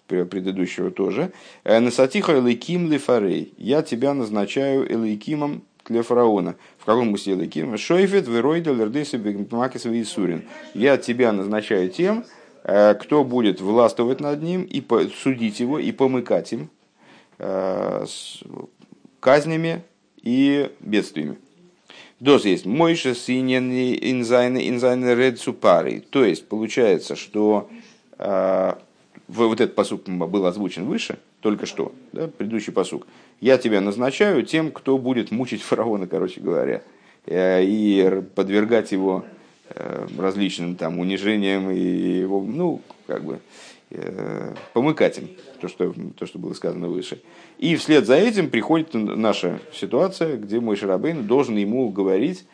предыдущего 0.05 0.91
тоже. 0.91 1.31
«Э, 1.63 1.79
Насатиха 1.79 2.38
элейким 2.38 2.91
лифарей. 2.91 3.51
Я 3.57 3.81
тебя 3.81 4.13
назначаю 4.13 4.85
элейкимом 4.93 5.63
для 5.88 6.04
фараона. 6.04 6.56
В 6.78 6.86
каком 6.86 7.10
смысле 7.10 7.34
Эликим? 7.34 7.78
Шойфет, 7.78 8.28
Веройда, 8.28 8.74
Лердеса, 8.74 9.17
Бегмакис, 9.17 9.86
Исурин. 9.86 10.43
Я 10.74 10.98
тебя 10.98 11.32
назначаю 11.32 11.89
тем, 11.89 12.26
э, 12.63 12.95
кто 12.95 13.24
будет 13.24 13.62
властвовать 13.62 14.19
над 14.19 14.41
ним 14.41 14.63
и 14.63 14.84
судить 15.10 15.60
его, 15.60 15.79
и 15.79 15.92
помыкать 15.92 16.54
им 16.54 16.69
э, 17.40 18.06
казнями 19.19 19.83
и 20.21 20.71
бедствиями. 20.79 21.38
Доз 22.19 22.46
есть 22.46 22.65
Мойша 22.65 23.13
синен 23.13 23.71
инзайны 23.71 24.69
инзайны 24.69 25.13
ред 25.15 25.40
супари. 25.40 26.00
То 26.00 26.23
есть 26.23 26.48
получается, 26.48 27.15
что 27.15 27.69
э, 28.17 28.73
вот 29.27 29.60
этот 29.60 29.75
посук 29.75 30.04
был 30.08 30.46
озвучен 30.46 30.86
выше, 30.86 31.19
только 31.42 31.65
что, 31.65 31.92
да, 32.13 32.27
предыдущий 32.27 32.71
посук. 32.71 33.06
Я 33.42 33.58
тебя 33.58 33.81
назначаю 33.81 34.44
тем, 34.44 34.71
кто 34.71 34.98
будет 34.98 35.31
мучить 35.31 35.62
фараона, 35.62 36.08
короче 36.08 36.42
говоря, 36.42 36.81
э, 37.25 37.63
и 37.63 38.21
подвергать 38.36 38.92
его 38.92 39.25
различным 40.17 40.75
там 40.75 41.00
унижением 41.00 41.71
и 41.71 41.79
его, 41.79 42.40
ну, 42.40 42.81
как 43.08 43.23
бы, 43.23 43.40
помыкать 44.73 45.17
им, 45.17 45.29
то 45.60 45.67
что, 45.67 45.92
то, 46.17 46.27
что 46.27 46.38
было 46.38 46.54
сказано 46.54 46.88
выше. 46.88 47.19
И 47.58 47.75
вслед 47.75 48.06
за 48.06 48.15
этим 48.15 48.52
приходит 48.52 48.94
наша 48.94 49.60
ситуация, 49.73 50.38
где 50.38 50.60
мой 50.60 50.75
Шарабейн 50.75 51.25
должен 51.25 51.58
ему 51.58 51.90
говорить, 51.90 52.46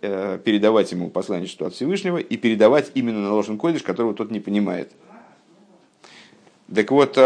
передавать 0.00 0.90
ему 0.90 1.08
посланничество 1.08 1.68
от 1.68 1.74
Всевышнего 1.74 2.18
и 2.18 2.36
передавать 2.36 2.90
именно 2.94 3.20
на 3.20 3.56
кодиш, 3.56 3.82
которого 3.82 4.12
тот 4.12 4.32
не 4.32 4.40
понимает. 4.40 4.90
Так 6.74 6.90
вот, 6.90 7.16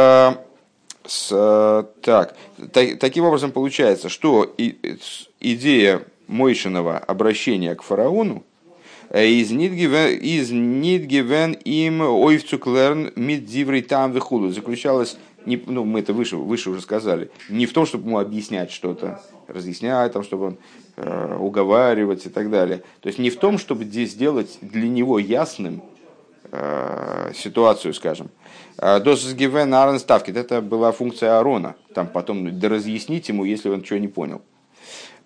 с, 1.11 1.89
так, 2.03 2.37
так, 2.73 2.99
таким 3.01 3.25
образом 3.25 3.51
получается, 3.51 4.09
что 4.09 4.45
и, 4.57 4.77
идея 5.41 6.05
Мойшиного 6.29 6.99
обращения 6.99 7.75
к 7.75 7.83
фараону 7.83 8.45
э, 9.09 9.27
из 9.27 9.51
Нидгивен 9.51 11.53
им 11.65 12.03
ойвцуклерн 12.03 13.11
миддиврей 13.17 13.83
там 13.83 14.13
вихулу 14.13 14.51
заключалась, 14.51 15.17
не, 15.47 15.61
ну, 15.67 15.85
мы 15.85 15.99
это 15.99 16.13
выше, 16.13 16.37
выше 16.37 16.71
уже 16.71 16.81
сказали, 16.81 17.33
не 17.49 17.67
в 17.67 17.73
том, 17.73 17.87
чтобы 17.87 18.07
ему 18.07 18.21
объяснять 18.21 18.71
что-то, 18.71 19.21
разъяснять, 19.49 20.13
там, 20.13 20.23
чтобы 20.23 20.47
он 20.47 20.59
э, 20.97 21.37
уговаривать 21.41 22.27
и 22.27 22.29
так 22.29 22.51
далее. 22.51 22.85
То 23.01 23.09
есть 23.09 23.19
не 23.19 23.31
в 23.31 23.37
том, 23.37 23.59
чтобы 23.59 23.85
здесь 23.85 24.13
сделать 24.13 24.59
для 24.61 24.89
него 24.89 25.19
ясным 25.19 25.83
э, 25.83 26.00
ситуацию, 27.35 27.95
скажем, 27.95 28.31
Досыс 28.77 29.35
гивен 29.35 29.75
арен 29.75 29.99
ставки. 29.99 30.31
Это 30.31 30.61
была 30.63 30.93
функция 30.93 31.39
Арона. 31.39 31.77
Там 31.95 32.07
потом 32.07 32.49
разъяснить 32.63 33.29
ему, 33.29 33.45
если 33.45 33.69
он 33.69 33.83
чего 33.83 33.99
не 33.99 34.09
понял. 34.09 34.43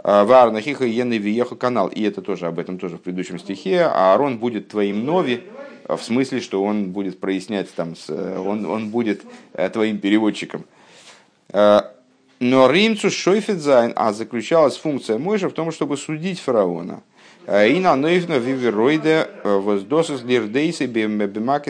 Варна 0.03 0.61
хиха 0.61 0.85
ены 0.85 1.19
виеха 1.19 1.55
канал. 1.55 1.89
И 1.89 2.03
это 2.03 2.21
тоже 2.21 2.47
об 2.47 2.59
этом 2.59 2.79
тоже 2.79 2.97
в 2.97 3.01
предыдущем 3.01 3.39
стихе. 3.39 3.83
А 3.83 4.13
Аарон 4.13 4.39
будет 4.39 4.69
твоим 4.69 5.05
нови, 5.05 5.45
в 5.89 6.01
смысле, 6.03 6.41
что 6.41 6.65
он 6.65 6.91
будет 6.91 7.21
прояснять, 7.21 7.73
там, 7.75 7.95
он, 8.09 8.67
он 8.67 8.89
будет 8.91 9.23
э, 9.53 9.69
твоим 9.69 9.99
переводчиком. 9.99 10.65
Но 11.53 12.71
римцу 12.71 13.11
шойфедзайн, 13.11 13.93
а 13.95 14.13
заключалась 14.13 14.77
функция 14.77 15.19
Мойша 15.19 15.49
в 15.49 15.53
том, 15.53 15.71
чтобы 15.71 15.97
судить 15.97 16.41
фараона– 16.41 17.03
и 17.67 17.79
на 17.79 17.95
нойфна 17.95 18.39
вивероиде 18.39 19.29
э, 19.43 19.57
воздосус 19.59 20.23
лирдейсы 20.23 20.87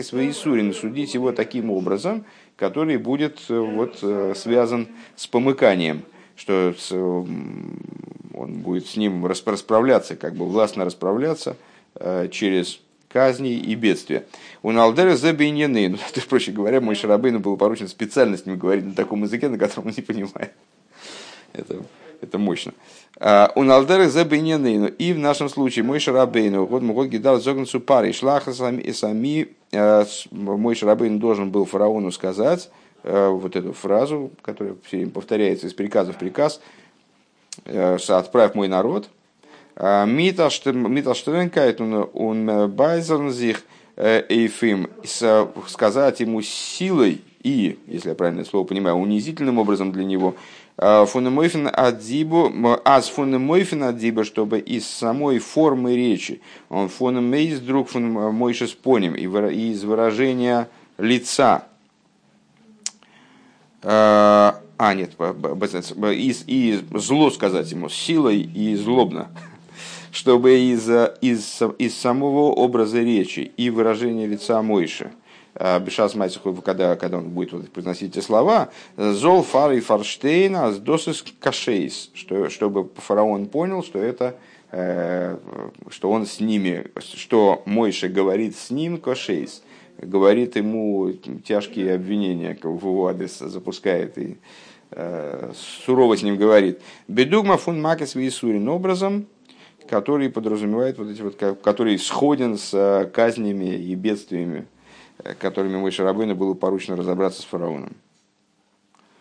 свои 0.03 0.31
сурин. 0.31 0.73
Судить 0.73 1.13
его 1.13 1.33
таким 1.33 1.69
образом, 1.69 2.23
который 2.55 2.97
будет 2.97 3.39
э, 3.49 3.59
вот, 3.59 3.99
э, 4.01 4.33
связан 4.37 4.87
с 5.17 5.27
помыканием, 5.27 6.03
что 6.37 6.73
он 8.33 8.53
будет 8.53 8.87
с 8.87 8.95
ним 8.95 9.25
расправляться, 9.25 10.15
как 10.15 10.35
бы 10.35 10.45
властно 10.45 10.85
расправляться 10.85 11.55
через 12.31 12.81
казни 13.09 13.53
и 13.53 13.75
бедствия. 13.75 14.25
У 14.61 14.71
Налдера 14.71 15.15
забейнены, 15.15 15.87
ну, 15.87 15.97
то 16.13 16.21
проще 16.27 16.51
говоря, 16.51 16.81
мой 16.81 16.95
Шарабейну 16.95 17.39
был 17.39 17.55
поручен 17.55 17.87
с 18.37 18.45
ним 18.45 18.57
говорить 18.57 18.85
на 18.85 18.93
таком 18.93 19.23
языке, 19.23 19.47
на 19.47 19.57
котором 19.57 19.87
он 19.87 19.93
не 19.95 20.03
понимает. 20.03 20.51
Это, 21.53 21.81
это 22.21 22.37
мощно. 22.37 22.73
А, 23.19 23.51
у 23.55 23.63
Налдерах 23.63 24.11
за. 24.11 24.87
И 24.87 25.13
в 25.13 25.19
нашем 25.19 25.49
случае 25.49 25.85
мой 25.85 25.99
шарабейну, 25.99 26.65
вот 26.65 26.81
могут 26.81 27.07
гидал 27.07 27.39
зогнцу 27.39 27.79
пари, 27.79 28.11
шлаха 28.11 28.53
сами, 28.53 28.91
сами 28.91 29.49
а, 29.73 30.05
мой 30.31 30.75
шарабейн 30.75 31.19
должен 31.19 31.51
был 31.51 31.65
фараону 31.65 32.11
сказать 32.11 32.69
а, 33.03 33.29
вот 33.29 33.55
эту 33.55 33.73
фразу, 33.73 34.31
которая 34.41 34.75
все 34.83 34.97
время 34.97 35.11
повторяется 35.11 35.67
из 35.67 35.73
приказа 35.73 36.13
в 36.13 36.17
приказ, 36.17 36.61
отправь 37.65 38.53
мой 38.53 38.67
народ, 38.67 39.07
Миташтеренкайт 39.77 41.79
он 41.79 42.71
байзернзих 42.71 43.63
эйфим, 43.95 44.89
сказать 45.67 46.19
ему 46.19 46.41
силой 46.41 47.21
и, 47.43 47.79
если 47.87 48.09
я 48.09 48.15
правильное 48.15 48.43
слово 48.43 48.65
понимаю, 48.65 48.97
унизительным 48.97 49.59
образом 49.59 49.91
для 49.91 50.03
него, 50.03 50.33
Э, 50.33 50.35
фунемойфен 50.77 51.69
адзибу, 51.71 52.51
аз 52.83 53.09
фунемойфен 53.09 53.83
адзиба, 53.83 54.25
чтобы 54.25 54.59
из 54.59 54.85
самой 54.85 55.39
формы 55.39 55.95
речи, 55.95 56.41
он 56.69 56.89
фунемейс 56.89 57.59
друг 57.59 57.89
фун 57.89 58.11
мойшес 58.11 58.73
поним, 58.73 59.15
и 59.15 59.23
из 59.23 59.83
выражения 59.83 60.67
лица, 60.97 61.67
э, 63.83 63.87
а, 63.87 64.93
нет, 64.93 65.13
из, 65.13 66.43
и 66.45 66.81
зло 66.91 67.31
сказать 67.31 67.71
ему, 67.71 67.87
силой 67.87 68.41
и 68.41 68.75
злобно, 68.75 69.29
чтобы 70.11 70.59
из, 70.59 70.89
из, 71.21 71.61
из 71.77 71.97
самого 71.97 72.51
образа 72.51 73.01
речи 73.01 73.51
и 73.55 73.69
выражения 73.69 74.27
лица 74.27 74.61
Мойши– 74.61 75.11
Э, 75.21 75.24
Бешас 75.55 76.15
Майцеху, 76.15 76.53
когда, 76.55 76.97
когда 76.97 77.19
он 77.19 77.29
будет 77.29 77.53
вот 77.53 77.69
произносить 77.69 78.17
эти 78.17 78.23
слова, 78.23 78.69
Зол 78.97 79.41
Фар 79.41 79.71
и 79.71 79.79
Фарштейна 79.79 80.73
с 80.73 80.79
досыс 80.79 81.23
кашейс, 81.39 82.11
что, 82.13 82.49
чтобы 82.49 82.89
фараон 82.97 83.45
понял, 83.45 83.81
что 83.81 83.99
это 83.99 84.35
э, 84.71 85.37
что 85.89 86.11
он 86.11 86.25
с 86.25 86.41
ними, 86.41 86.87
что 86.99 87.63
Мойша 87.65 88.09
говорит 88.09 88.57
с 88.57 88.69
ним 88.69 88.97
кашейс, 88.97 89.63
говорит 89.97 90.57
ему 90.57 91.13
тяжкие 91.45 91.95
обвинения 91.95 92.57
в 92.61 92.85
его 92.85 93.07
адрес 93.07 93.39
запускает 93.39 94.17
и 94.17 94.37
э, 94.91 95.53
сурово 95.85 96.17
с 96.17 96.23
ним 96.23 96.35
говорит. 96.35 96.81
Бедугма 97.07 97.55
фун 97.55 97.81
макес 97.81 98.15
висурин 98.15 98.67
образом, 98.67 99.27
который 99.87 100.29
подразумевает 100.29 100.97
вот 100.97 101.09
эти 101.09 101.21
вот, 101.21 101.35
который 101.35 101.97
сходен 101.97 102.57
с 102.57 103.09
казнями 103.13 103.75
и 103.75 103.95
бедствиями 103.95 104.67
которыми 105.39 105.77
Мой 105.77 105.91
Шарабейна 105.91 106.35
было 106.35 106.53
поручено 106.53 106.95
разобраться 106.95 107.41
с 107.41 107.45
фараоном. 107.45 107.95